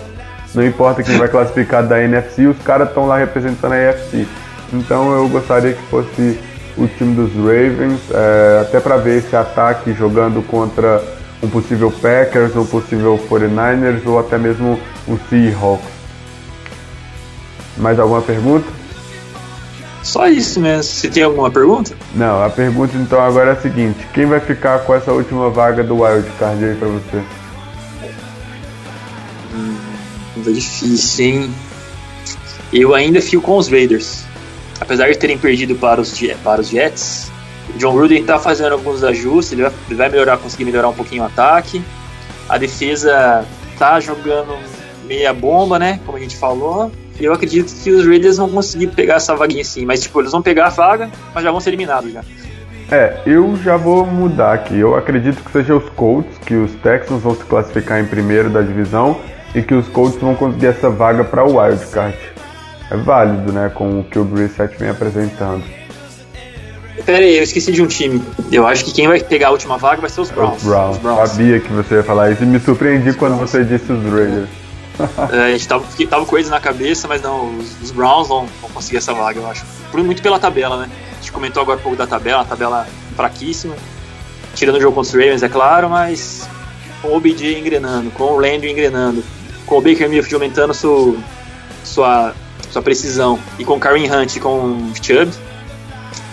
[0.55, 4.27] Não importa quem vai classificar da NFC, os caras estão lá representando a AFC.
[4.73, 6.39] Então eu gostaria que fosse
[6.77, 11.03] o time dos Ravens, é, até para ver esse ataque jogando contra
[11.43, 15.89] um possível Packers, um possível 49ers ou até mesmo um Seahawks.
[17.77, 18.67] Mais alguma pergunta?
[20.09, 20.83] Só isso mesmo.
[20.83, 21.95] Você tem alguma pergunta?
[22.15, 25.85] Não, a pergunta então agora é a seguinte: quem vai ficar com essa última vaga
[25.85, 27.23] do Wild Card aí pra você?
[29.55, 29.77] Hum,
[30.47, 31.55] difícil, hein?
[32.73, 34.29] Eu ainda fico com os Raiders
[34.81, 37.31] apesar de terem perdido para os, para os Jets,
[37.75, 40.95] o John Gruden está fazendo alguns ajustes, ele vai, ele vai, melhorar, conseguir melhorar um
[40.95, 41.83] pouquinho o ataque.
[42.49, 43.45] A defesa
[43.79, 44.57] tá jogando
[45.05, 46.01] meia bomba, né?
[46.07, 46.91] Como a gente falou.
[47.21, 49.85] Eu acredito que os Raiders vão conseguir pegar essa vaguinha sim.
[49.85, 52.23] Mas, tipo, eles vão pegar a vaga, mas já vão ser eliminados já.
[52.91, 54.79] É, eu já vou mudar aqui.
[54.79, 58.63] Eu acredito que seja os Colts, que os Texans vão se classificar em primeiro da
[58.63, 59.21] divisão
[59.55, 62.17] e que os Colts vão conseguir essa vaga para o Wild Card
[62.91, 63.71] é válido, né?
[63.75, 65.63] Com o que o Brissett vem apresentando.
[67.05, 68.23] Pera aí, eu esqueci de um time.
[68.51, 70.57] Eu acho que quem vai pegar a última vaga vai ser os Browns.
[70.59, 70.97] Os Browns.
[70.97, 71.31] Os Browns.
[71.31, 73.51] Sabia que você ia falar isso e me surpreendi os quando Browns.
[73.51, 74.49] você disse os Raiders.
[75.33, 78.47] é, a gente tava, tava com eles na cabeça, mas não, os, os Browns vão,
[78.61, 79.65] vão, conseguir essa vaga, eu acho.
[79.91, 80.91] Por, muito pela tabela, né?
[81.13, 82.87] A gente comentou agora um pouco da tabela, uma tabela
[83.17, 83.75] fraquíssima.
[84.55, 86.49] Tirando o jogo contra os Ravens, é claro, mas
[87.01, 89.23] com o OBJ engrenando, com o Landry engrenando,
[89.67, 91.15] com o Baker Mayfield aumentando sua,
[91.85, 92.35] sua
[92.71, 93.39] sua precisão.
[93.59, 95.31] E com Karen Hunt e com Chubb,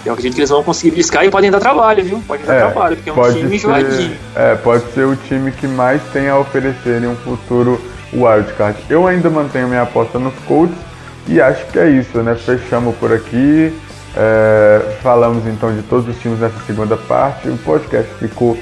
[0.05, 2.23] eu acredito que eles vão conseguir bliscar e podem dar trabalho, viu?
[2.27, 4.17] Podem dar é, trabalho, porque é um time enjoadinho.
[4.35, 7.81] É, pode ser o time que mais tem a oferecer em um futuro
[8.23, 8.77] wildcard.
[8.89, 10.77] Eu ainda mantenho minha aposta nos Colts
[11.27, 12.35] e acho que é isso, né?
[12.35, 13.73] Fechamos por aqui.
[14.17, 17.49] É, falamos então de todos os times nessa segunda parte.
[17.49, 18.57] O podcast ficou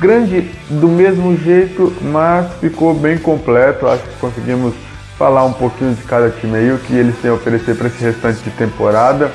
[0.00, 3.86] grande do mesmo jeito, mas ficou bem completo.
[3.86, 4.74] Acho que conseguimos
[5.18, 8.02] falar um pouquinho de cada time aí, o que eles têm a oferecer para esse
[8.02, 9.30] restante de temporada.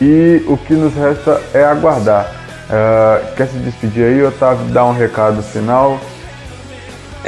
[0.00, 2.32] e o que nos resta é aguardar.
[2.68, 5.98] Uh, quer se despedir aí, Otávio, dar um recado final?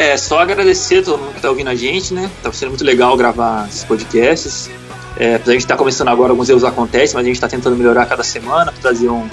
[0.00, 2.30] É, só agradecer a todo mundo que está ouvindo a gente, né?
[2.42, 4.70] Tá sendo muito legal gravar esses podcasts.
[5.14, 8.06] É, a gente está começando agora, alguns erros acontecem, mas a gente está tentando melhorar
[8.06, 9.28] cada semana para trazer um,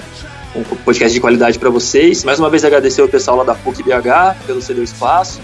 [0.54, 2.22] um podcast de qualidade para vocês.
[2.22, 5.40] Mais uma vez agradecer o pessoal lá da PUC BH pelo ceder espaço.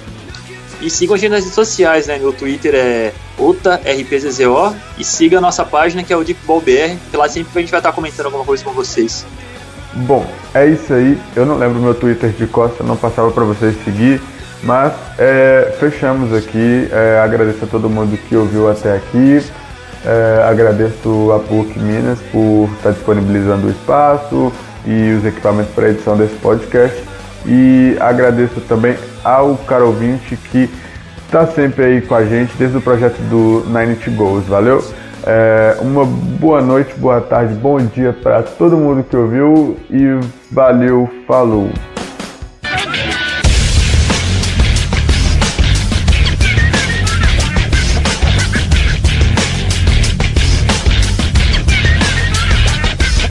[0.83, 2.19] E sigam a gente nas redes sociais, né?
[2.19, 7.31] Meu Twitter é OtaRPZZO e siga a nossa página que é o DeepBallBR, que lá
[7.31, 9.25] sempre a gente vai estar comentando alguma coisa com vocês.
[9.95, 11.19] Bom, é isso aí.
[11.35, 14.21] Eu não lembro meu Twitter de costa, não passava para vocês seguir.
[14.65, 16.89] Mas é, fechamos aqui.
[16.91, 19.43] É, agradeço a todo mundo que ouviu até aqui.
[20.05, 24.53] É, agradeço a PUC Minas por estar disponibilizando o espaço
[24.87, 27.03] e os equipamentos para edição desse podcast.
[27.47, 30.71] E agradeço também ao caro ouvinte que
[31.27, 34.47] está sempre aí com a gente desde o projeto do Nine Goals.
[34.47, 34.83] Valeu?
[35.27, 41.09] É, uma boa noite, boa tarde, bom dia para todo mundo que ouviu e valeu,
[41.27, 41.71] falou!